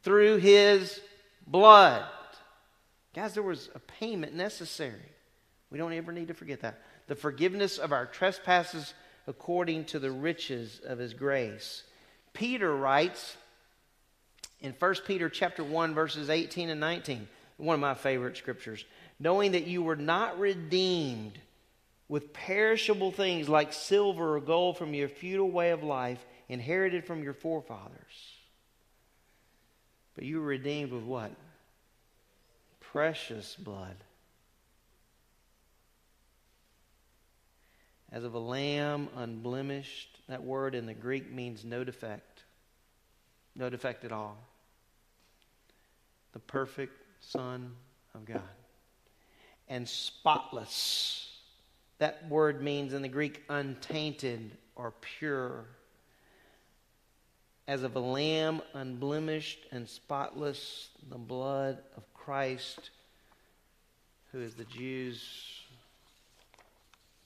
[0.04, 1.00] through his
[1.46, 2.06] blood.
[3.14, 5.12] Guys, there was a payment necessary.
[5.70, 6.82] We don't ever need to forget that.
[7.08, 8.94] The forgiveness of our trespasses
[9.28, 11.84] according to the riches of his grace.
[12.34, 13.38] Peter writes
[14.62, 18.86] in 1 Peter chapter 1 verses 18 and 19, one of my favorite scriptures,
[19.20, 21.38] knowing that you were not redeemed
[22.08, 27.24] with perishable things like silver or gold from your futile way of life inherited from
[27.24, 28.41] your forefathers.
[30.16, 31.32] But you were redeemed with what?
[32.80, 33.96] Precious blood
[38.12, 40.20] as of a lamb unblemished.
[40.28, 42.44] That word in the Greek means no defect,
[43.56, 44.38] no defect at all.
[46.34, 47.74] The perfect Son
[48.14, 48.42] of God.
[49.68, 51.30] And spotless.
[52.00, 55.66] That word means in the Greek untainted or pure.
[57.72, 62.90] As of a lamb unblemished and spotless, the blood of Christ,
[64.34, 65.62] who is the Jews'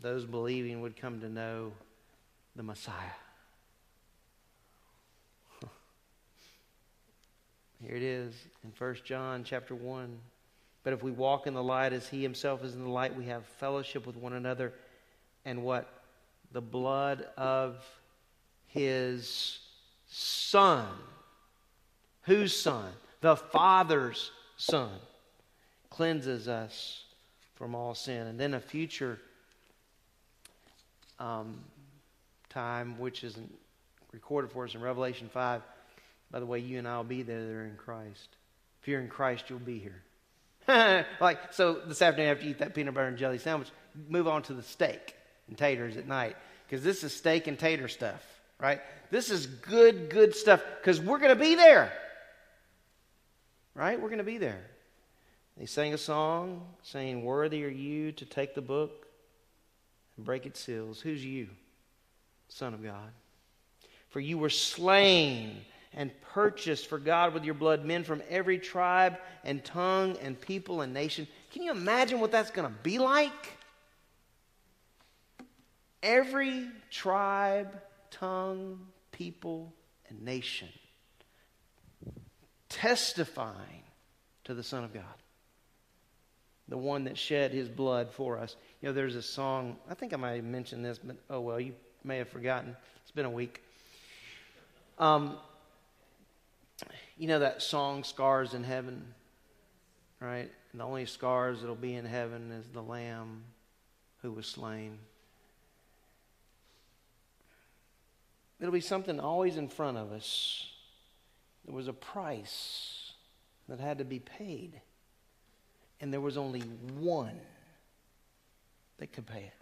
[0.02, 1.72] those believing would come to know
[2.56, 2.94] the Messiah.
[7.82, 10.16] Here it is in 1 John chapter 1.
[10.84, 13.26] But if we walk in the light as he himself is in the light, we
[13.26, 14.74] have fellowship with one another.
[15.44, 15.92] And what?
[16.52, 17.84] The blood of
[18.68, 19.58] his
[20.08, 20.88] son.
[22.24, 22.92] Whose son?
[23.22, 24.92] The Father's son.
[25.90, 27.04] Cleanses us
[27.56, 28.28] from all sin.
[28.28, 29.20] And then a future
[31.20, 31.60] um,
[32.50, 33.54] time, which isn't
[34.12, 35.62] recorded for us in Revelation 5.
[36.32, 38.30] By the way, you and I will be there, there in Christ.
[38.82, 40.02] If you're in Christ, you'll be here.
[41.20, 43.70] like, so this afternoon, after you eat that peanut butter and jelly sandwich,
[44.10, 45.16] move on to the steak
[45.48, 46.36] and taters at night.
[46.68, 48.24] Because this is steak and tater stuff,
[48.60, 48.82] right?
[49.12, 51.92] This is good, good stuff because we're going to be there.
[53.74, 54.00] Right?
[54.00, 54.62] We're going to be there.
[55.58, 59.08] They sang a song saying, Worthy are you to take the book
[60.18, 61.00] and break its seals.
[61.02, 61.48] Who's you,
[62.50, 63.12] Son of God?
[64.10, 65.62] For you were slain
[65.94, 70.82] and purchased for God with your blood men from every tribe and tongue and people
[70.82, 71.28] and nation.
[71.52, 73.32] Can you imagine what that's going to be like?
[76.04, 77.82] Every tribe,
[78.20, 78.80] tongue,
[79.12, 79.74] people,
[80.10, 80.70] and nation
[82.76, 83.84] testifying
[84.44, 85.04] to the Son of God,
[86.68, 88.58] the one that shed his blood for us.
[88.82, 91.60] You know, there's a song, I think I might have mentioned this, but oh well,
[91.60, 91.74] you
[92.04, 92.76] may have forgotten.
[93.02, 93.64] It's been a week.
[95.00, 95.38] Um,
[97.18, 99.06] you know that song, Scars in Heaven,
[100.20, 100.52] right?
[100.72, 103.44] And the only scars that'll be in heaven is the Lamb
[104.22, 104.98] who was slain.
[108.60, 110.68] It'll be something always in front of us.
[111.66, 113.14] There was a price
[113.68, 114.80] that had to be paid,
[116.00, 117.40] and there was only one
[118.98, 119.54] that could pay it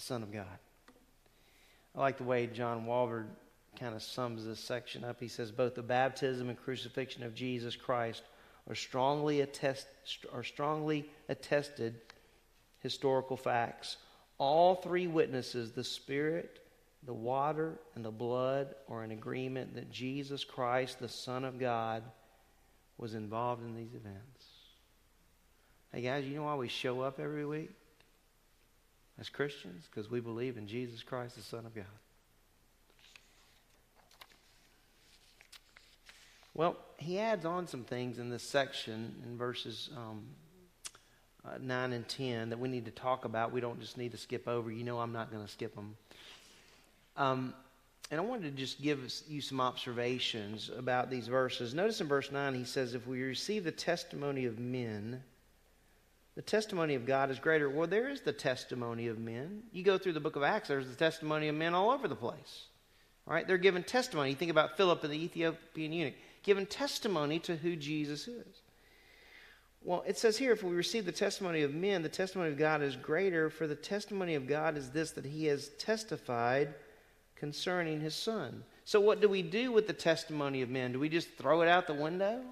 [0.00, 0.46] the Son of God.
[1.94, 3.26] I like the way John Walvoord
[3.78, 5.20] kind of sums this section up.
[5.20, 8.22] He says, Both the baptism and crucifixion of Jesus Christ
[8.68, 9.86] are strongly, attest,
[10.32, 12.00] are strongly attested
[12.78, 13.96] historical facts.
[14.38, 16.60] All three witnesses, the Spirit,
[17.04, 22.02] the water, and the blood, are in agreement that Jesus Christ, the Son of God,
[22.98, 24.46] was involved in these events.
[25.92, 27.70] Hey, guys, you know why we show up every week
[29.18, 29.88] as Christians?
[29.90, 31.84] Because we believe in Jesus Christ, the Son of God.
[36.54, 40.22] Well, he adds on some things in this section in verses um,
[41.44, 43.52] uh, 9 and 10 that we need to talk about.
[43.52, 44.70] We don't just need to skip over.
[44.70, 45.96] You know, I'm not going to skip them.
[47.20, 47.52] Um,
[48.10, 51.74] and I wanted to just give you some observations about these verses.
[51.74, 55.22] Notice in verse 9, he says, If we receive the testimony of men,
[56.34, 57.68] the testimony of God is greater.
[57.68, 59.64] Well, there is the testimony of men.
[59.70, 62.16] You go through the book of Acts, there's the testimony of men all over the
[62.16, 62.64] place.
[63.26, 63.46] Right?
[63.46, 64.30] They're giving testimony.
[64.30, 68.62] You think about Philip and the Ethiopian eunuch, giving testimony to who Jesus is.
[69.82, 72.82] Well, it says here, if we receive the testimony of men, the testimony of God
[72.82, 76.74] is greater, for the testimony of God is this that he has testified
[77.40, 78.62] concerning his son.
[78.84, 80.92] So, what do we do with the testimony of men?
[80.92, 82.42] Do we just throw it out the window?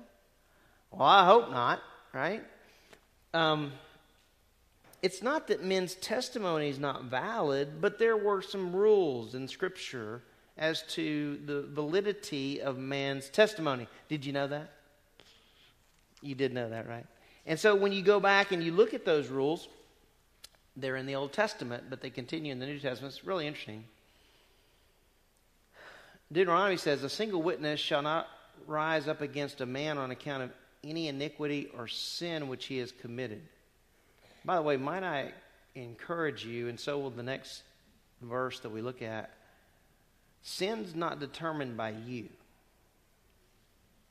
[0.90, 1.80] Well, I hope not,
[2.14, 2.42] right?
[3.34, 3.72] Um,
[5.02, 10.22] it's not that men's testimony is not valid, but there were some rules in Scripture
[10.56, 13.86] as to the validity of man's testimony.
[14.08, 14.72] Did you know that?
[16.22, 17.06] You did know that, right?
[17.46, 19.68] And so when you go back and you look at those rules,
[20.76, 23.14] they're in the Old Testament, but they continue in the New Testament.
[23.14, 23.84] It's really interesting.
[26.30, 28.26] Deuteronomy says, A single witness shall not
[28.66, 30.50] rise up against a man on account of
[30.84, 33.42] any iniquity or sin which he has committed.
[34.44, 35.32] By the way, might I
[35.74, 37.62] encourage you, and so will the next
[38.20, 39.30] verse that we look at.
[40.42, 42.28] Sin's not determined by you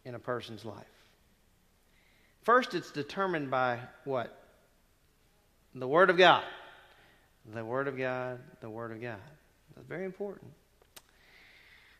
[0.05, 0.85] in a person's life.
[2.43, 4.41] First, it's determined by what?
[5.75, 6.43] The Word of God.
[7.53, 9.19] The Word of God, the Word of God.
[9.75, 10.51] That's very important.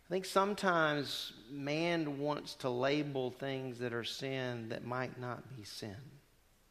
[0.08, 5.66] I think sometimes man wants to label things that are sin that might not be
[5.66, 5.98] sin.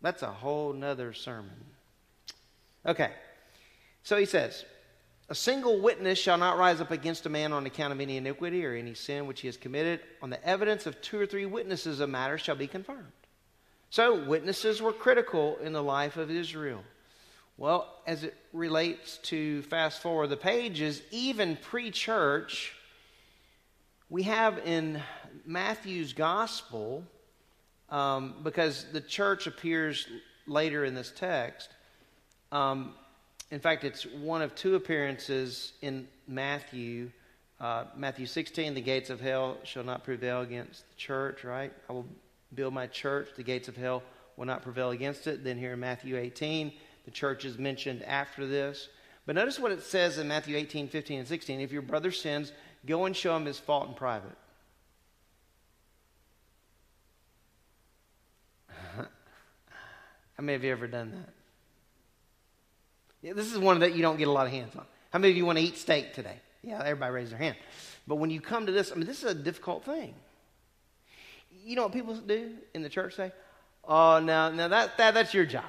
[0.01, 1.67] That's a whole nother sermon.
[2.87, 3.11] Okay,
[4.03, 4.65] so he says,
[5.29, 8.65] A single witness shall not rise up against a man on account of any iniquity
[8.65, 10.01] or any sin which he has committed.
[10.23, 13.13] On the evidence of two or three witnesses, a matter shall be confirmed.
[13.91, 16.83] So, witnesses were critical in the life of Israel.
[17.59, 22.76] Well, as it relates to fast forward the pages, even pre church,
[24.09, 25.03] we have in
[25.45, 27.05] Matthew's gospel,
[27.91, 30.07] um, because the church appears
[30.47, 31.69] later in this text.
[32.53, 32.95] Um,
[33.51, 37.11] in fact, it's one of two appearances in Matthew.
[37.61, 41.73] Uh, Matthew 16, the gates of hell shall not prevail against the church, right?
[41.89, 42.07] I will
[42.55, 44.03] build my church, the gates of hell
[44.37, 45.43] will not prevail against it.
[45.43, 46.73] Then here in Matthew 18,
[47.05, 48.89] the church is mentioned after this.
[49.27, 51.61] But notice what it says in Matthew 18, 15, and 16.
[51.61, 52.53] If your brother sins,
[52.87, 54.37] Go and show him his fault in private.
[58.97, 59.07] How
[60.41, 61.33] many of you ever done that?
[63.23, 64.85] Yeah, this is one that you don't get a lot of hands on.
[65.11, 66.39] How many of you want to eat steak today?
[66.63, 67.57] Yeah, everybody raise their hand.
[68.07, 70.15] But when you come to this, I mean, this is a difficult thing.
[71.65, 73.33] You know what people do in the church say?
[73.85, 75.65] Oh, now, no, that, that, that's your job.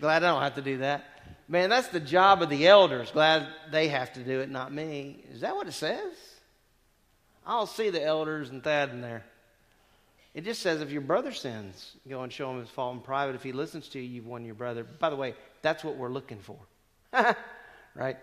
[0.00, 1.04] Glad I don't have to do that.
[1.48, 3.10] Man, that's the job of the elders.
[3.10, 5.24] Glad they have to do it, not me.
[5.32, 6.12] Is that what it says?
[7.46, 9.24] I'll see the elders and Thad in there.
[10.34, 13.34] It just says if your brother sins, go and show him his fault in private.
[13.34, 14.84] If he listens to you, you've won your brother.
[14.84, 16.58] By the way, that's what we're looking for.
[17.12, 18.16] right?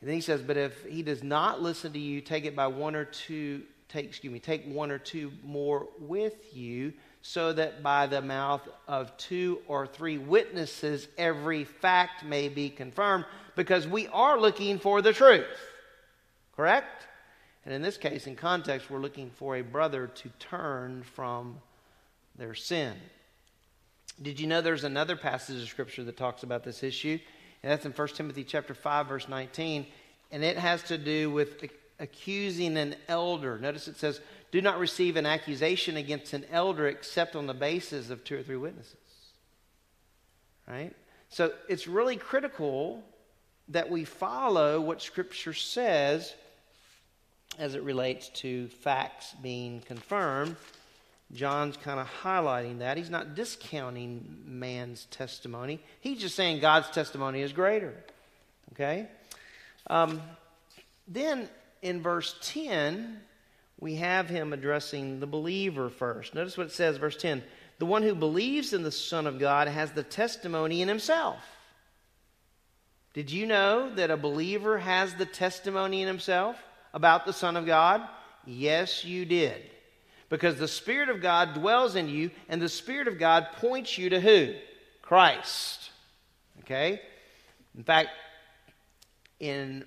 [0.00, 2.66] And then he says, But if he does not listen to you, take it by
[2.66, 6.92] one or two, take, excuse me, take one or two more with you,
[7.28, 13.26] so that by the mouth of two or three witnesses every fact may be confirmed,
[13.54, 15.44] because we are looking for the truth.
[16.56, 17.06] Correct?
[17.66, 21.58] And in this case, in context, we're looking for a brother to turn from
[22.38, 22.94] their sin.
[24.22, 27.18] Did you know there's another passage of scripture that talks about this issue?
[27.62, 29.84] And that's in 1 Timothy chapter 5 verse 19,
[30.32, 31.62] and it has to do with
[32.00, 33.58] accusing an elder.
[33.58, 34.20] Notice it says,
[34.50, 38.42] "Do not receive an accusation against an elder except on the basis of two or
[38.42, 38.96] three witnesses."
[40.66, 40.94] Right?
[41.30, 43.02] So it's really critical
[43.68, 46.34] that we follow what scripture says
[47.58, 50.56] as it relates to facts being confirmed.
[51.32, 52.96] John's kind of highlighting that.
[52.96, 55.80] He's not discounting man's testimony.
[56.00, 57.92] He's just saying God's testimony is greater.
[58.72, 59.08] Okay?
[59.88, 60.22] Um,
[61.06, 61.48] then
[61.82, 63.20] in verse 10,
[63.80, 66.34] we have him addressing the believer first.
[66.34, 67.42] Notice what it says, verse 10
[67.78, 71.38] The one who believes in the Son of God has the testimony in himself.
[73.14, 76.56] Did you know that a believer has the testimony in himself
[76.92, 78.02] about the Son of God?
[78.46, 79.62] Yes, you did.
[80.28, 84.10] Because the Spirit of God dwells in you, and the Spirit of God points you
[84.10, 84.54] to who?
[85.02, 85.90] Christ.
[86.60, 87.00] Okay?
[87.76, 88.10] In fact,
[89.40, 89.84] in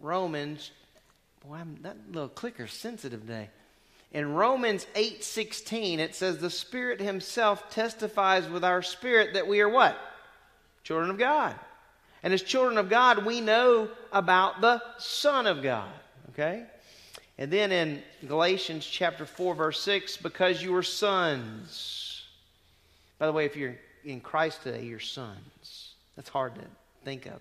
[0.00, 0.72] Romans,
[1.46, 3.50] boy, I'm, that little clicker's sensitive today.
[4.12, 9.68] In Romans 8:16, it says, "The Spirit Himself testifies with our spirit that we are
[9.68, 9.98] what?
[10.84, 11.58] Children of God."
[12.22, 15.90] And as children of God, we know about the Son of God.
[16.30, 16.64] Okay?
[17.36, 22.22] And then in Galatians chapter 4, verse 6, because you are sons.
[23.18, 25.94] By the way, if you're in Christ today, you're sons.
[26.16, 26.62] That's hard to
[27.04, 27.40] think of.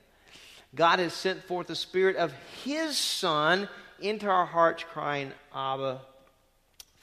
[0.76, 3.70] God has sent forth the Spirit of His Son
[4.04, 6.02] into our hearts, crying, Abba,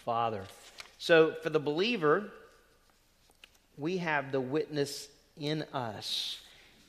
[0.05, 0.45] Father.
[0.99, 2.31] So for the believer,
[3.79, 5.09] we have the witness
[5.39, 6.39] in us.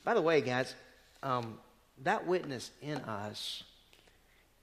[0.04, 0.74] By the way, guys,
[1.22, 1.58] um,
[2.02, 3.62] that witness in us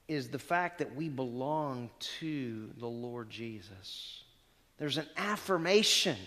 [0.07, 1.89] is the fact that we belong
[2.19, 4.23] to the Lord Jesus.
[4.77, 6.17] There's an affirmation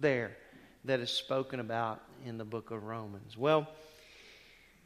[0.00, 0.36] there
[0.84, 3.36] that is spoken about in the book of Romans.
[3.36, 3.68] Well,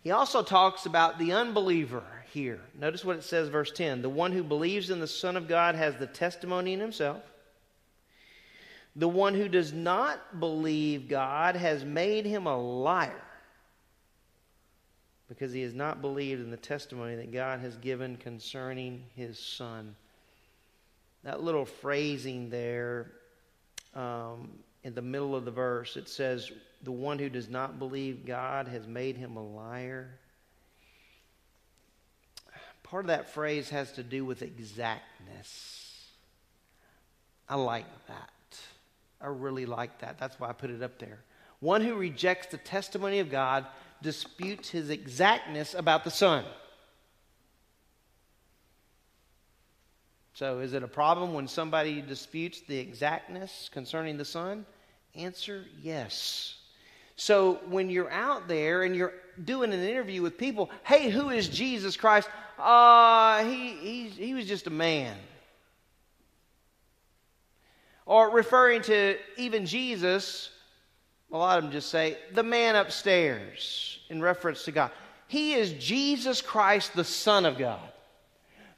[0.02, 2.60] he also talks about the unbeliever here.
[2.78, 5.74] Notice what it says, verse 10 The one who believes in the Son of God
[5.74, 7.22] has the testimony in himself.
[8.96, 13.22] The one who does not believe God has made him a liar
[15.28, 19.94] because he has not believed in the testimony that God has given concerning his Son.
[21.24, 23.12] That little phrasing there
[23.94, 24.50] um,
[24.84, 26.50] in the middle of the verse, it says,
[26.82, 30.10] The one who does not believe God has made him a liar.
[32.82, 36.10] Part of that phrase has to do with exactness.
[37.48, 38.30] I like that.
[39.20, 40.18] I really like that.
[40.18, 41.20] That's why I put it up there.
[41.60, 43.66] One who rejects the testimony of God
[44.02, 46.44] disputes his exactness about the Son.
[50.42, 54.66] So, is it a problem when somebody disputes the exactness concerning the Son?
[55.14, 56.56] Answer yes.
[57.14, 59.14] So, when you're out there and you're
[59.44, 62.28] doing an interview with people, hey, who is Jesus Christ?
[62.58, 65.16] Uh, he, he, he was just a man.
[68.04, 70.50] Or referring to even Jesus,
[71.30, 74.90] a lot of them just say, the man upstairs in reference to God.
[75.28, 77.78] He is Jesus Christ, the Son of God,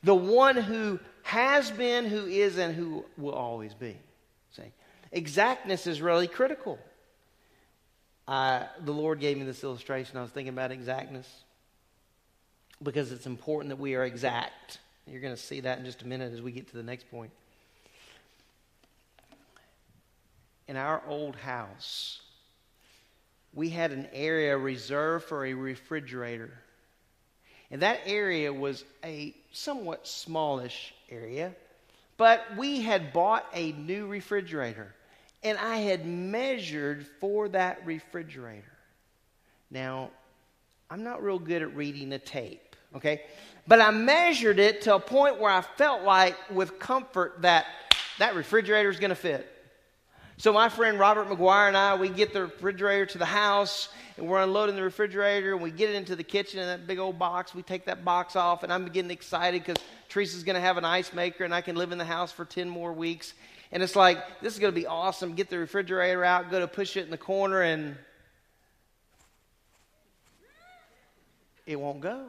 [0.02, 3.96] the one who has been, who is, and who will always be.
[4.52, 4.72] See,
[5.10, 6.78] exactness is really critical.
[8.28, 10.18] Uh, the Lord gave me this illustration.
[10.18, 11.26] I was thinking about exactness
[12.82, 14.78] because it's important that we are exact.
[15.06, 17.10] You're going to see that in just a minute as we get to the next
[17.10, 17.32] point.
[20.68, 22.20] In our old house,
[23.54, 26.52] we had an area reserved for a refrigerator.
[27.70, 31.54] And that area was a somewhat smallish area,
[32.16, 34.94] but we had bought a new refrigerator.
[35.42, 38.72] And I had measured for that refrigerator.
[39.70, 40.10] Now,
[40.90, 43.22] I'm not real good at reading a tape, okay?
[43.66, 47.66] But I measured it to a point where I felt like, with comfort, that
[48.18, 49.50] that refrigerator is going to fit.
[50.36, 54.26] So my friend Robert McGuire and I, we get the refrigerator to the house, and
[54.26, 57.20] we're unloading the refrigerator, and we get it into the kitchen in that big old
[57.20, 57.54] box.
[57.54, 60.84] We take that box off, and I'm getting excited because Teresa's going to have an
[60.84, 63.32] ice maker, and I can live in the house for 10 more weeks.
[63.70, 65.34] And it's like, this is going to be awesome.
[65.34, 67.96] Get the refrigerator out, go to push it in the corner, and
[71.64, 72.26] it won't go.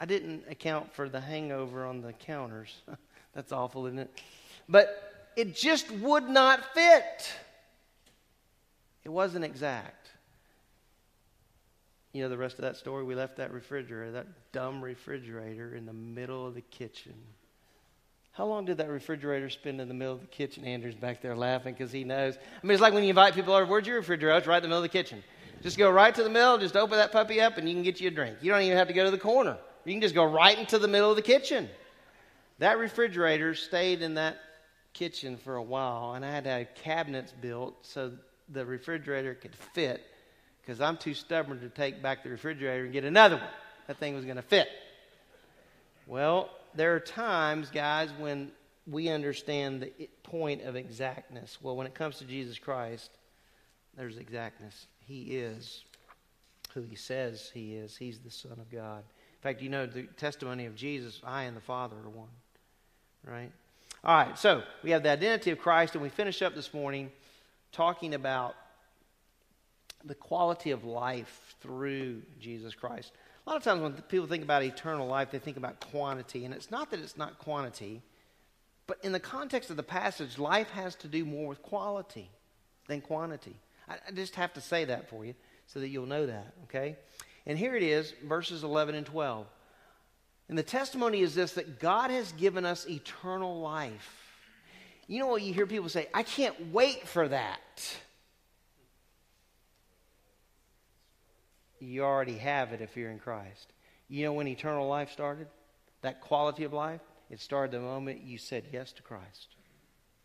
[0.00, 2.74] I didn't account for the hangover on the counters.
[3.34, 4.20] That's awful, isn't it?
[4.68, 7.32] But it just would not fit.
[9.04, 10.08] It wasn't exact.
[12.12, 13.02] You know the rest of that story?
[13.04, 17.14] We left that refrigerator, that dumb refrigerator, in the middle of the kitchen.
[18.32, 20.64] How long did that refrigerator spend in the middle of the kitchen?
[20.64, 22.36] Andrew's back there laughing because he knows.
[22.36, 24.36] I mean, it's like when you invite people over, where's your refrigerator?
[24.38, 25.22] It's right in the middle of the kitchen.
[25.62, 28.00] Just go right to the middle, just open that puppy up, and you can get
[28.00, 28.38] you a drink.
[28.42, 29.56] You don't even have to go to the corner.
[29.84, 31.68] You can just go right into the middle of the kitchen.
[32.58, 34.36] That refrigerator stayed in that
[34.94, 38.12] kitchen for a while, and I had to have cabinets built so
[38.48, 40.02] the refrigerator could fit
[40.60, 43.44] because I'm too stubborn to take back the refrigerator and get another one.
[43.86, 44.68] That thing was going to fit.
[46.06, 48.50] Well, there are times, guys, when
[48.86, 51.58] we understand the point of exactness.
[51.60, 53.10] Well, when it comes to Jesus Christ,
[53.96, 54.86] there's exactness.
[55.00, 55.84] He is
[56.72, 57.96] who he says he is.
[57.96, 58.98] He's the Son of God.
[58.98, 62.28] In fact, you know the testimony of Jesus, I and the Father are one.
[63.24, 63.52] Right?
[64.06, 67.10] All right, so we have the identity of Christ, and we finish up this morning
[67.72, 68.54] talking about
[70.04, 73.12] the quality of life through Jesus Christ.
[73.46, 76.44] A lot of times when people think about eternal life, they think about quantity.
[76.44, 78.02] And it's not that it's not quantity,
[78.86, 82.28] but in the context of the passage, life has to do more with quality
[82.88, 83.56] than quantity.
[83.88, 85.34] I, I just have to say that for you
[85.66, 86.96] so that you'll know that, okay?
[87.46, 89.46] And here it is, verses 11 and 12.
[90.48, 94.20] And the testimony is this that God has given us eternal life.
[95.06, 96.08] You know what you hear people say?
[96.14, 97.96] I can't wait for that.
[101.80, 103.72] You already have it if you're in Christ.
[104.08, 105.48] You know when eternal life started?
[106.02, 107.00] That quality of life?
[107.30, 109.56] It started the moment you said yes to Christ.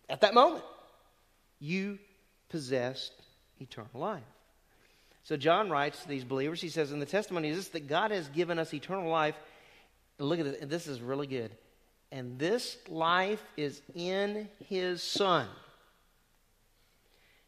[0.10, 0.64] At that moment,
[1.60, 2.00] you
[2.50, 3.14] possessed
[3.60, 4.24] eternal life.
[5.24, 8.12] So John writes to these believers, he says, in the testimony is this that God
[8.12, 9.36] has given us eternal life.
[10.20, 11.52] Look at this, this is really good.
[12.12, 15.48] And this life is in his Son.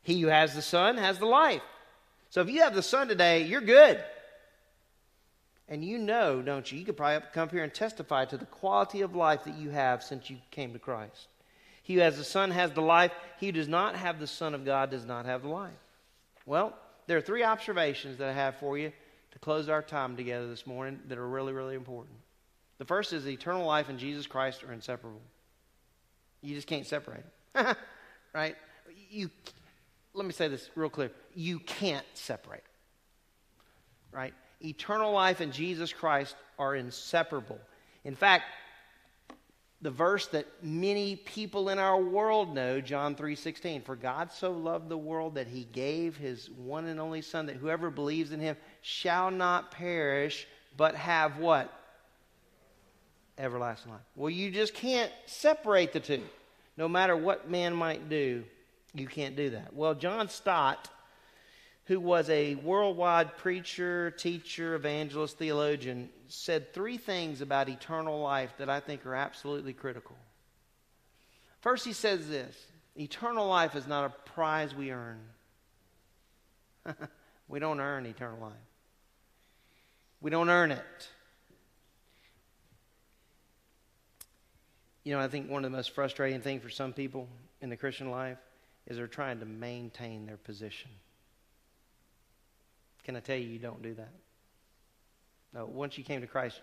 [0.03, 1.61] He who has the Son has the life.
[2.29, 4.01] So if you have the Son today, you're good.
[5.67, 6.79] And you know, don't you?
[6.79, 10.03] You could probably come here and testify to the quality of life that you have
[10.03, 11.27] since you came to Christ.
[11.83, 13.11] He who has the Son has the life.
[13.39, 15.71] He who does not have the Son of God does not have the life.
[16.45, 16.77] Well,
[17.07, 18.91] there are three observations that I have for you
[19.31, 22.15] to close our time together this morning that are really, really important.
[22.81, 25.21] The first is eternal life and Jesus Christ are inseparable.
[26.41, 27.75] You just can't separate them.
[28.33, 28.55] right?
[29.11, 29.29] You
[30.15, 31.11] let me say this real clear.
[31.35, 32.63] You can't separate.
[34.11, 34.33] Right?
[34.65, 37.59] Eternal life and Jesus Christ are inseparable.
[38.03, 38.45] In fact,
[39.83, 44.89] the verse that many people in our world know, John 3:16, for God so loved
[44.89, 48.57] the world that he gave his one and only son that whoever believes in him
[48.81, 51.77] shall not perish but have what?
[53.37, 54.01] Everlasting life.
[54.15, 56.23] Well, you just can't separate the two.
[56.77, 58.43] No matter what man might do,
[58.93, 59.73] you can't do that.
[59.73, 60.89] Well, John Stott,
[61.85, 68.69] who was a worldwide preacher, teacher, evangelist, theologian, said three things about eternal life that
[68.69, 70.15] I think are absolutely critical.
[71.61, 72.55] First, he says this
[72.95, 75.19] eternal life is not a prize we earn.
[77.47, 78.53] we don't earn eternal life,
[80.21, 81.09] we don't earn it.
[85.03, 87.27] You know, I think one of the most frustrating things for some people
[87.61, 88.37] in the Christian life
[88.87, 90.91] is they're trying to maintain their position.
[93.03, 94.11] Can I tell you, you don't do that?
[95.53, 96.61] No, once you came to Christ,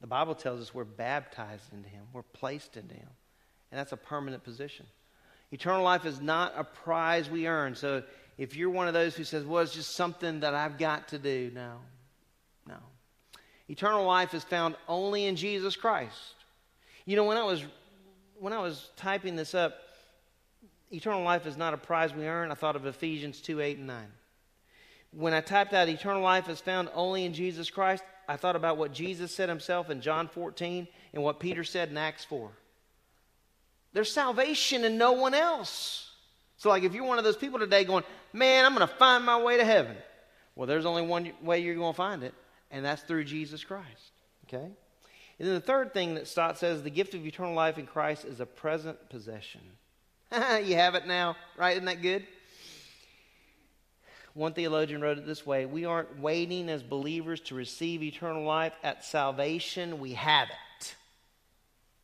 [0.00, 3.08] the Bible tells us we're baptized into Him, we're placed into Him.
[3.70, 4.86] And that's a permanent position.
[5.50, 7.74] Eternal life is not a prize we earn.
[7.74, 8.02] So
[8.36, 11.18] if you're one of those who says, well, it's just something that I've got to
[11.18, 11.78] do, no.
[12.66, 12.76] No.
[13.68, 16.34] Eternal life is found only in Jesus Christ.
[17.06, 17.64] You know, when I was
[18.38, 19.78] when I was typing this up,
[20.90, 23.86] eternal life is not a prize we earn, I thought of Ephesians 2 8 and
[23.86, 24.06] 9.
[25.12, 28.76] When I typed out eternal life is found only in Jesus Christ, I thought about
[28.76, 32.50] what Jesus said himself in John 14 and what Peter said in Acts 4.
[33.92, 36.10] There's salvation in no one else.
[36.58, 39.24] So, like, if you're one of those people today going, man, I'm going to find
[39.24, 39.96] my way to heaven.
[40.54, 42.34] Well, there's only one way you're going to find it,
[42.70, 44.12] and that's through Jesus Christ.
[44.46, 44.70] Okay?
[45.38, 48.24] And then the third thing that Stott says the gift of eternal life in Christ
[48.24, 49.60] is a present possession.
[50.32, 51.72] you have it now, right?
[51.72, 52.26] Isn't that good?
[54.34, 58.72] One theologian wrote it this way We aren't waiting as believers to receive eternal life.
[58.82, 60.94] At salvation, we have it.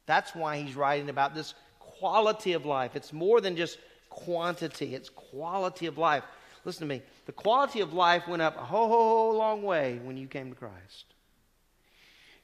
[0.07, 2.97] That's why he's writing about this quality of life.
[2.97, 3.79] It's more than just
[4.09, 6.25] quantity, it's quality of life.
[6.65, 7.03] Listen to me.
[7.27, 10.51] The quality of life went up a whole, whole, whole long way when you came
[10.51, 11.07] to Christ.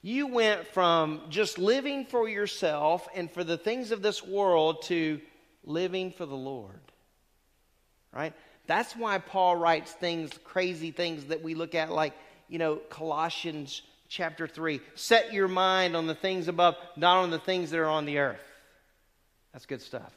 [0.03, 5.21] You went from just living for yourself and for the things of this world to
[5.65, 6.81] living for the Lord.
[8.13, 8.33] Right?
[8.67, 12.15] That's why Paul writes things, crazy things that we look at, like,
[12.49, 14.81] you know, Colossians chapter 3.
[14.95, 18.19] Set your mind on the things above, not on the things that are on the
[18.19, 18.41] earth.
[19.53, 20.13] That's good stuff.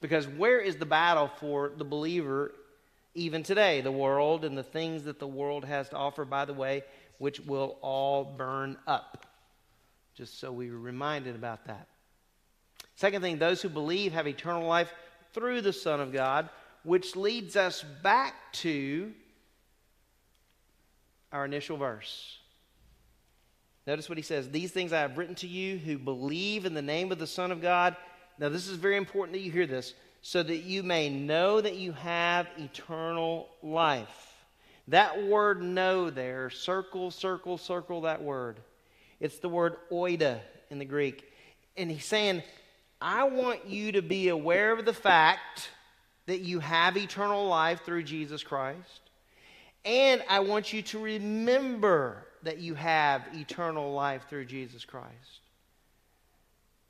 [0.00, 2.52] Because where is the battle for the believer
[3.14, 3.80] even today?
[3.80, 6.84] The world and the things that the world has to offer, by the way,
[7.20, 9.26] which will all burn up.
[10.14, 11.86] Just so we were reminded about that.
[12.96, 14.90] Second thing, those who believe have eternal life
[15.34, 16.48] through the Son of God,
[16.82, 19.12] which leads us back to
[21.30, 22.38] our initial verse.
[23.86, 26.80] Notice what he says These things I have written to you who believe in the
[26.80, 27.96] name of the Son of God.
[28.38, 29.92] Now, this is very important that you hear this,
[30.22, 34.29] so that you may know that you have eternal life.
[34.88, 38.60] That word know there, circle, circle, circle that word.
[39.20, 40.40] It's the word oida
[40.70, 41.24] in the Greek.
[41.76, 42.42] And he's saying,
[43.00, 45.70] I want you to be aware of the fact
[46.26, 49.00] that you have eternal life through Jesus Christ.
[49.84, 55.40] And I want you to remember that you have eternal life through Jesus Christ.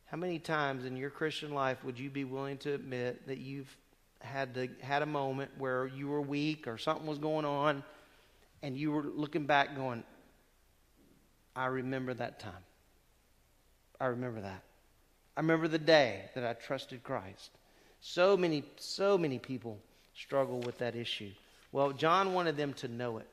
[0.07, 3.75] How many times in your Christian life would you be willing to admit that you've
[4.21, 7.83] had to, had a moment where you were weak or something was going on
[8.63, 10.05] and you were looking back going,
[11.57, 12.53] I remember that time.
[14.01, 14.63] I remember that.
[15.37, 17.51] I remember the day that I trusted Christ.
[18.01, 19.79] So many, so many people
[20.15, 21.31] struggle with that issue.
[21.73, 23.29] Well, John wanted them to know it.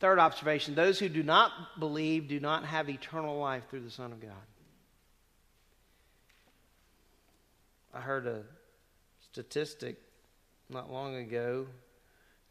[0.00, 4.10] Third observation those who do not believe do not have eternal life through the Son
[4.10, 4.32] of God.
[7.94, 8.42] I heard a
[9.32, 9.96] statistic
[10.68, 11.66] not long ago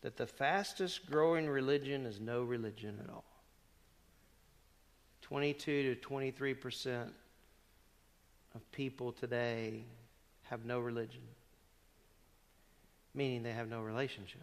[0.01, 3.23] that the fastest growing religion is no religion at all.
[5.21, 7.13] 22 to 23 percent
[8.55, 9.83] of people today
[10.43, 11.21] have no religion,
[13.13, 14.41] meaning they have no relationship.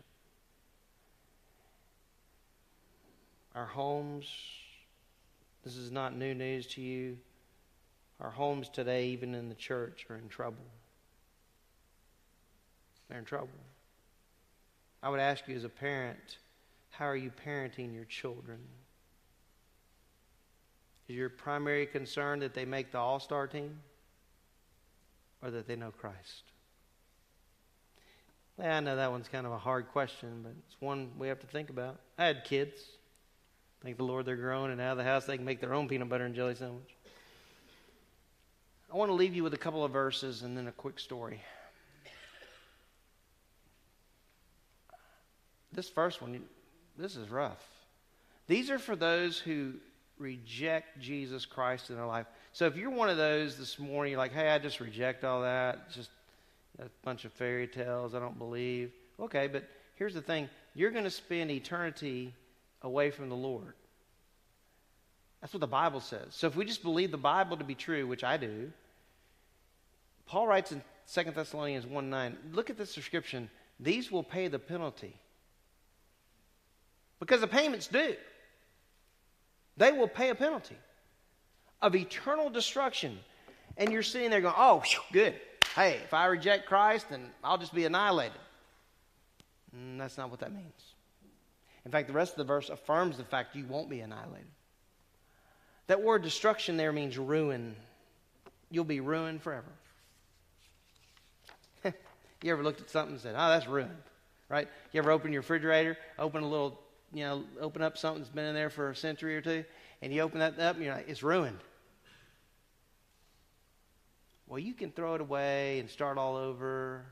[3.55, 4.33] Our homes,
[5.65, 7.19] this is not new news to you.
[8.21, 10.65] Our homes today, even in the church, are in trouble.
[13.09, 13.49] They're in trouble.
[15.03, 16.39] I would ask you as a parent,
[16.91, 18.59] how are you parenting your children?
[21.09, 23.81] Is your primary concern that they make the all star team
[25.43, 26.43] or that they know Christ?
[28.59, 31.39] Yeah, I know that one's kind of a hard question, but it's one we have
[31.41, 32.01] to think about.
[32.19, 32.81] I had kids.
[33.83, 35.87] Thank the Lord they're grown and out of the house they can make their own
[35.87, 36.97] peanut butter and jelly sandwich.
[38.93, 41.41] I want to leave you with a couple of verses and then a quick story.
[45.73, 46.43] This first one,
[46.97, 47.63] this is rough.
[48.47, 49.75] These are for those who
[50.19, 52.27] reject Jesus Christ in their life.
[52.53, 55.43] So if you're one of those this morning, you're like, hey, I just reject all
[55.43, 55.85] that.
[55.87, 56.11] It's just
[56.81, 58.15] a bunch of fairy tales.
[58.15, 58.93] I don't believe.
[59.21, 59.65] Okay, but
[59.97, 62.35] here's the thing you're going to spend eternity
[62.83, 63.75] away from the Lord.
[65.41, 66.29] That's what the Bible says.
[66.31, 68.73] So if we just believe the Bible to be true, which I do,
[70.27, 70.83] Paul writes in
[71.13, 73.49] 2 Thessalonians 1 9, look at this description.
[73.81, 75.15] These will pay the penalty.
[77.21, 78.17] Because the payment's due.
[79.77, 80.77] They will pay a penalty
[81.81, 83.19] of eternal destruction.
[83.77, 84.83] And you're sitting there going, oh,
[85.13, 85.35] good.
[85.75, 88.39] Hey, if I reject Christ, then I'll just be annihilated.
[89.77, 90.95] Mm, that's not what that means.
[91.85, 94.47] In fact, the rest of the verse affirms the fact you won't be annihilated.
[95.87, 97.77] That word destruction there means ruin.
[98.71, 99.71] You'll be ruined forever.
[102.43, 103.97] you ever looked at something and said, oh, that's ruined,
[104.49, 104.69] right?
[104.93, 106.79] You ever open your refrigerator, open a little
[107.13, 109.65] you know, open up something that's been in there for a century or two,
[110.03, 111.59] and you open that up and you're like, it's ruined.
[114.47, 117.05] Well, you can throw it away and start all over.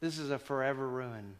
[0.00, 1.34] This is a forever ruin.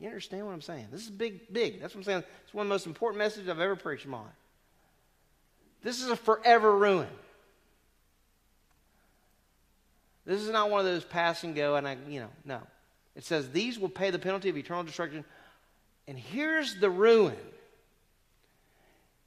[0.00, 0.88] You understand what I'm saying?
[0.90, 1.80] This is big, big.
[1.80, 2.24] That's what I'm saying.
[2.44, 4.26] It's one of the most important messages I've ever preached life.
[5.82, 7.08] This is a forever ruin.
[10.24, 12.60] This is not one of those pass and go, and I, you know, no.
[13.14, 15.24] It says, These will pay the penalty of eternal destruction.
[16.08, 17.36] And here's the ruin.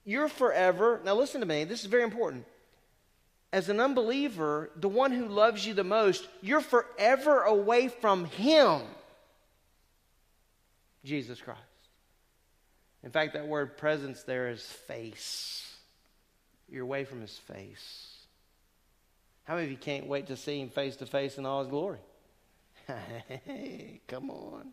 [0.03, 2.45] You're forever, now listen to me, this is very important.
[3.51, 8.81] As an unbeliever, the one who loves you the most, you're forever away from him,
[11.03, 11.61] Jesus Christ.
[13.03, 15.75] In fact, that word presence there is face.
[16.69, 18.15] You're away from his face.
[19.45, 21.69] How many of you can't wait to see him face to face in all his
[21.69, 21.99] glory?
[22.87, 24.71] Hey, come on.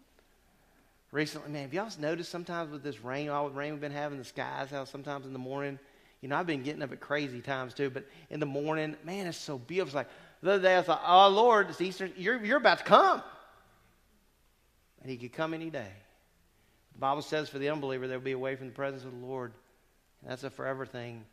[1.11, 4.19] Recently, man, have y'all noticed sometimes with this rain, all the rain we've been having,
[4.19, 5.79] the skies, how sometimes in the morning,
[6.23, 9.27] you know, I've been getting up at crazy times too, but in the morning, man,
[9.27, 9.89] it's so beautiful.
[9.89, 10.09] It's like
[10.43, 13.23] the other day I thought, oh Lord, it's Easter, you're, you're about to come.
[15.03, 15.93] And he could come any day.
[16.93, 19.53] The Bible says for the unbeliever, they'll be away from the presence of the Lord.
[20.23, 21.25] And that's a forever thing.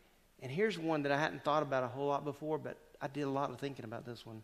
[0.41, 3.22] And here's one that I hadn't thought about a whole lot before, but I did
[3.22, 4.41] a lot of thinking about this one.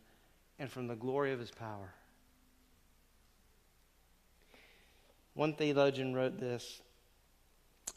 [0.60, 1.94] And from the glory of his power.
[5.36, 6.82] One theologian wrote this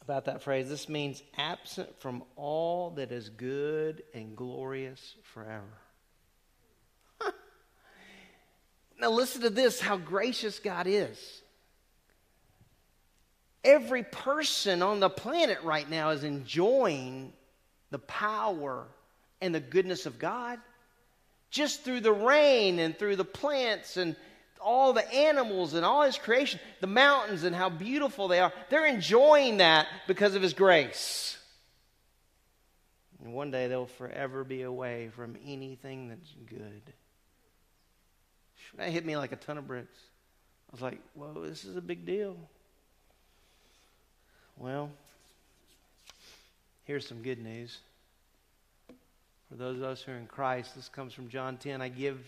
[0.02, 0.68] about that phrase.
[0.68, 5.64] This means absent from all that is good and glorious forever.
[9.00, 11.42] Now, listen to this how gracious God is.
[13.62, 17.32] Every person on the planet right now is enjoying
[17.92, 18.88] the power
[19.40, 20.58] and the goodness of God
[21.50, 24.16] just through the rain and through the plants and
[24.58, 28.52] all the animals and all his creation, the mountains and how beautiful they are.
[28.70, 31.38] They're enjoying that because of his grace.
[33.22, 36.82] And one day they'll forever be away from anything that's good.
[38.76, 39.98] That hit me like a ton of bricks.
[40.70, 42.36] I was like, whoa, this is a big deal.
[44.56, 44.90] Well,
[46.84, 47.78] here's some good news.
[49.48, 51.80] For those of us who are in Christ, this comes from John 10.
[51.80, 52.18] I give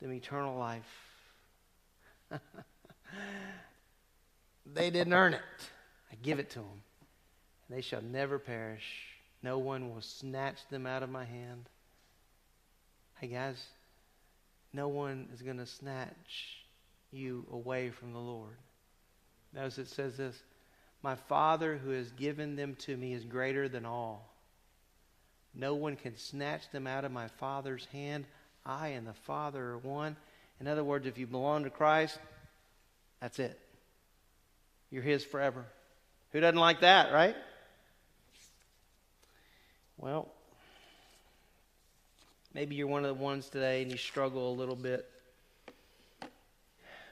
[0.00, 1.11] them eternal life.
[4.66, 5.40] they didn't earn it.
[6.10, 6.82] I give it to them.
[7.68, 9.06] They shall never perish.
[9.42, 11.68] No one will snatch them out of my hand.
[13.18, 13.62] Hey, guys,
[14.72, 16.64] no one is going to snatch
[17.10, 18.56] you away from the Lord.
[19.54, 20.42] Notice it says this
[21.02, 24.32] My Father who has given them to me is greater than all.
[25.54, 28.24] No one can snatch them out of my Father's hand.
[28.64, 30.16] I and the Father are one.
[30.62, 32.16] In other words, if you belong to Christ,
[33.20, 33.58] that's it.
[34.92, 35.64] You're His forever.
[36.30, 37.34] Who doesn't like that, right?
[39.98, 40.28] Well,
[42.54, 45.10] maybe you're one of the ones today and you struggle a little bit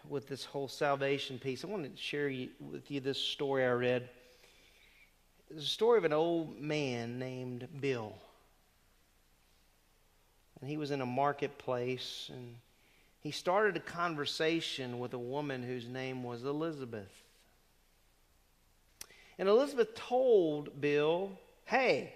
[0.09, 1.65] with this whole salvation piece.
[1.65, 4.09] I want to share you, with you this story I read.
[5.51, 8.15] It's a story of an old man named Bill.
[10.61, 12.55] And he was in a marketplace and
[13.21, 17.13] he started a conversation with a woman whose name was Elizabeth.
[19.39, 21.31] And Elizabeth told Bill,
[21.65, 22.15] hey,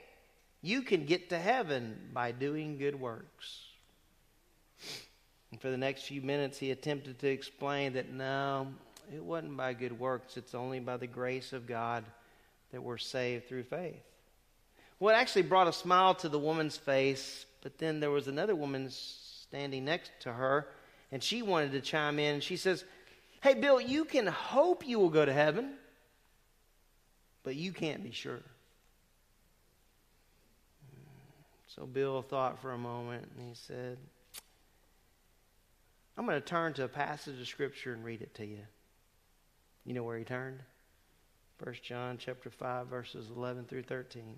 [0.63, 3.61] you can get to heaven by doing good works.
[5.53, 8.69] And for the next few minutes, he attempted to explain that no,
[9.15, 12.05] it wasn't by good works, it's only by the grace of God
[12.73, 14.03] that we're saved through faith.
[14.99, 18.55] Well, it actually brought a smile to the woman's face, but then there was another
[18.55, 20.67] woman standing next to her
[21.13, 22.41] and she wanted to chime in.
[22.41, 22.85] She says,
[23.43, 25.75] Hey, Bill, you can hope you will go to heaven,
[27.43, 28.41] but you can't be sure.
[31.67, 33.99] So Bill thought for a moment and he said,
[36.17, 38.61] I'm going to turn to a passage of scripture and read it to you.
[39.85, 40.61] You know where he turned?
[41.63, 44.37] 1 John chapter 5 verses 11 through 13.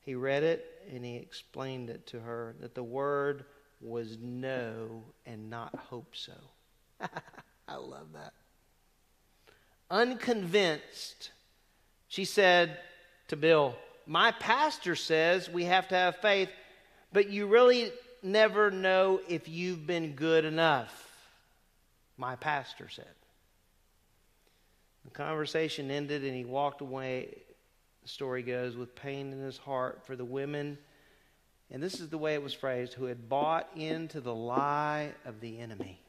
[0.00, 3.44] He read it and he explained it to her that the word
[3.80, 6.32] was know and not hope so.
[7.68, 8.32] I love that.
[9.90, 11.30] Unconvinced,
[12.08, 12.78] she said
[13.28, 13.76] to Bill,
[14.06, 16.50] My pastor says we have to have faith,
[17.12, 17.92] but you really
[18.22, 21.04] never know if you've been good enough.
[22.16, 23.06] My pastor said.
[25.04, 27.38] The conversation ended and he walked away,
[28.02, 30.76] the story goes, with pain in his heart for the women
[31.70, 35.40] and this is the way it was phrased, who had bought into the lie of
[35.40, 36.00] the enemy.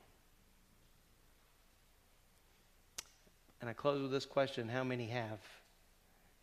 [3.59, 5.39] And I close with this question How many have?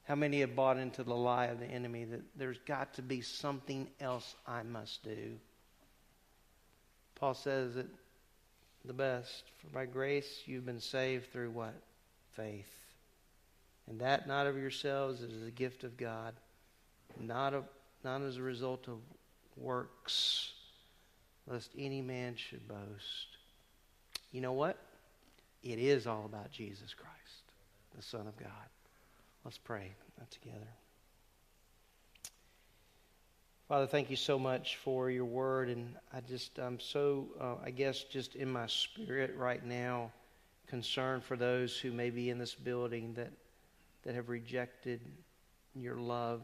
[0.05, 3.23] How many have bought into the lie of the enemy that there's got to be
[3.23, 5.33] something else I must do?
[7.17, 7.89] Paul says it
[8.85, 9.45] the best.
[9.59, 11.75] For by grace you've been saved through what?
[12.35, 12.73] Faith.
[13.89, 16.35] And that not of yourselves is a gift of God,
[17.19, 17.65] not of
[18.07, 18.99] not as a result of
[19.57, 20.53] works,
[21.49, 23.37] lest any man should boast.
[24.31, 24.79] You know what?
[25.65, 27.43] It is all about Jesus Christ,
[27.97, 28.69] the Son of God.
[29.45, 29.91] Let's pray
[30.31, 30.69] together.
[33.67, 35.69] Father, thank you so much for your word.
[35.69, 40.13] And I just, I'm so, uh, I guess, just in my spirit right now,
[40.69, 43.33] concerned for those who may be in this building that,
[44.05, 45.01] that have rejected
[45.75, 46.43] your love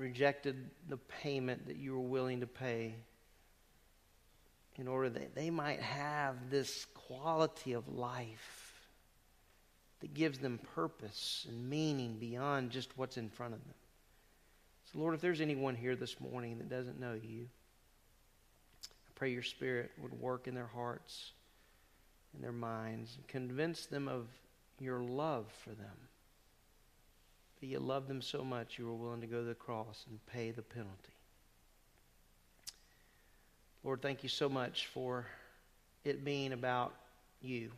[0.00, 2.94] rejected the payment that you were willing to pay
[4.76, 8.88] in order that they might have this quality of life
[10.00, 13.74] that gives them purpose and meaning beyond just what's in front of them.
[14.90, 17.46] So, Lord, if there's anyone here this morning that doesn't know you,
[18.84, 21.32] I pray your Spirit would work in their hearts
[22.32, 24.28] and their minds and convince them of
[24.78, 25.96] your love for them.
[27.60, 30.18] That you loved them so much you were willing to go to the cross and
[30.26, 31.12] pay the penalty.
[33.84, 35.26] Lord, thank you so much for
[36.04, 36.94] it being about
[37.40, 37.70] you.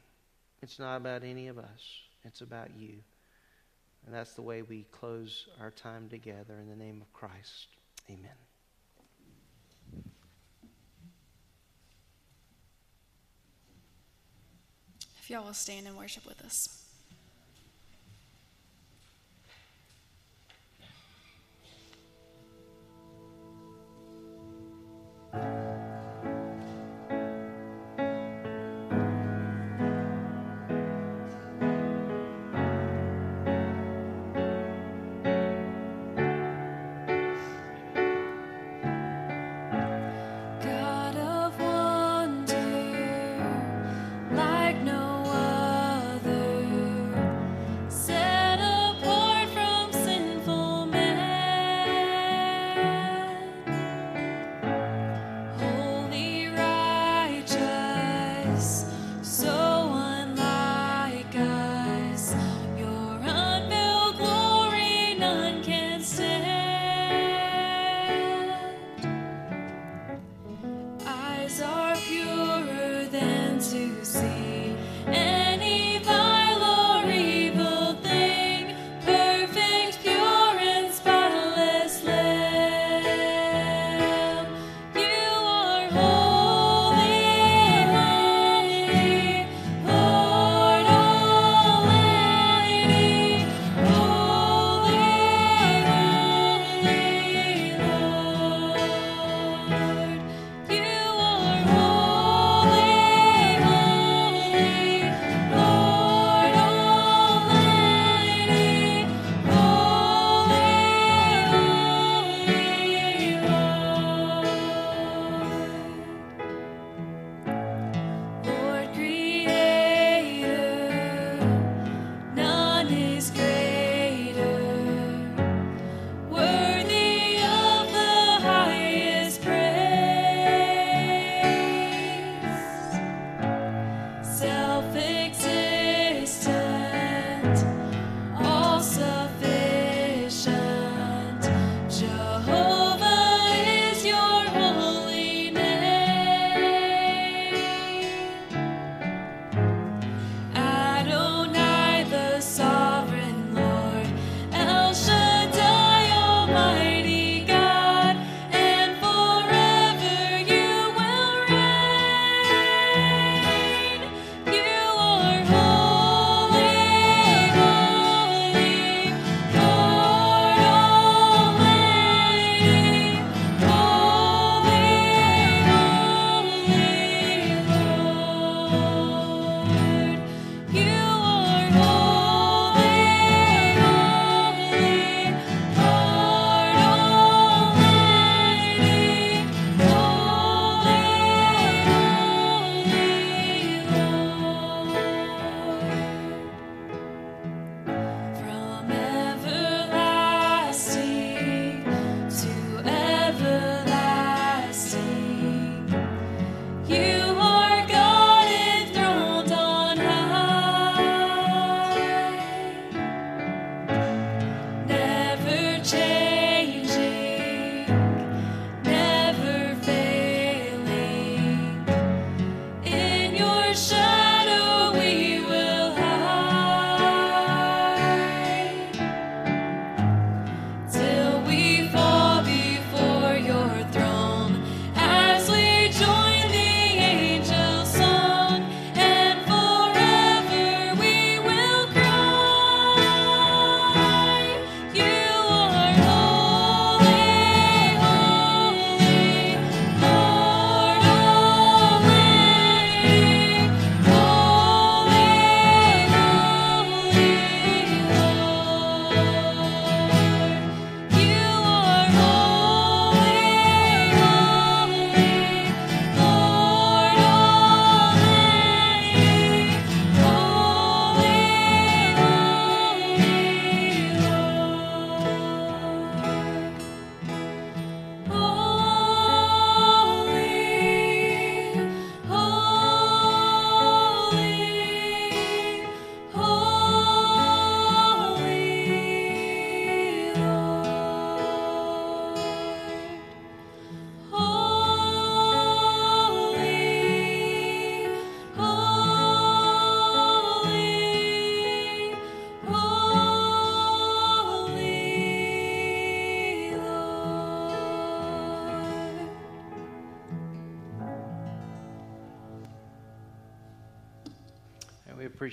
[0.62, 2.94] It's not about any of us, it's about you.
[4.06, 7.68] And that's the way we close our time together in the name of Christ.
[8.10, 8.30] Amen.
[15.20, 16.81] If y'all will stand and worship with us.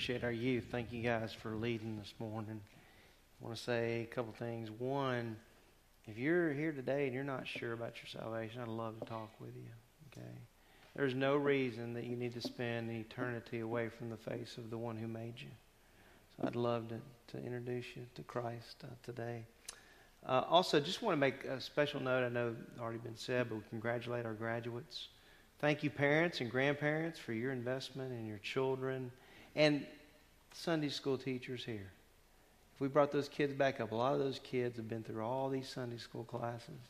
[0.00, 0.64] Appreciate our youth.
[0.70, 2.58] Thank you guys for leading this morning.
[3.38, 4.70] I want to say a couple things.
[4.70, 5.36] One,
[6.06, 9.28] if you're here today and you're not sure about your salvation, I'd love to talk
[9.38, 9.68] with you.
[10.10, 10.30] Okay?
[10.96, 14.78] There's no reason that you need to spend eternity away from the face of the
[14.78, 15.50] one who made you.
[16.34, 19.44] So I'd love to, to introduce you to Christ uh, today.
[20.26, 22.24] Uh, also, just want to make a special note.
[22.24, 25.08] I know already been said, but we congratulate our graduates.
[25.58, 29.10] Thank you, parents and grandparents, for your investment in your children
[29.60, 29.84] and
[30.54, 31.92] Sunday school teachers here.
[32.74, 35.22] If we brought those kids back up, a lot of those kids have been through
[35.22, 36.80] all these Sunday school classes.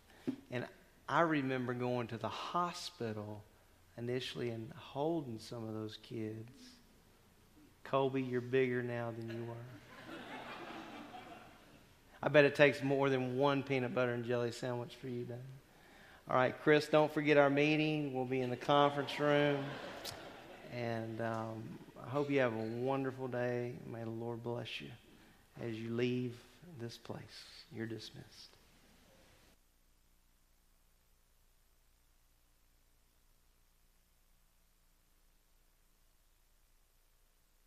[0.53, 0.65] And
[1.09, 3.43] I remember going to the hospital
[3.99, 6.53] initially and holding some of those kids.
[7.83, 10.15] Colby, you're bigger now than you were.
[12.23, 15.39] I bet it takes more than one peanut butter and jelly sandwich for you, Dad.
[16.29, 18.15] All right, Chris, don't forget our meeting.
[18.15, 19.59] We'll be in the conference room.
[20.73, 21.65] And um,
[22.11, 23.75] hope you have a wonderful day.
[23.87, 24.89] May the Lord bless you
[25.65, 26.35] as you leave
[26.81, 27.21] this place.
[27.73, 28.60] You're dismissed.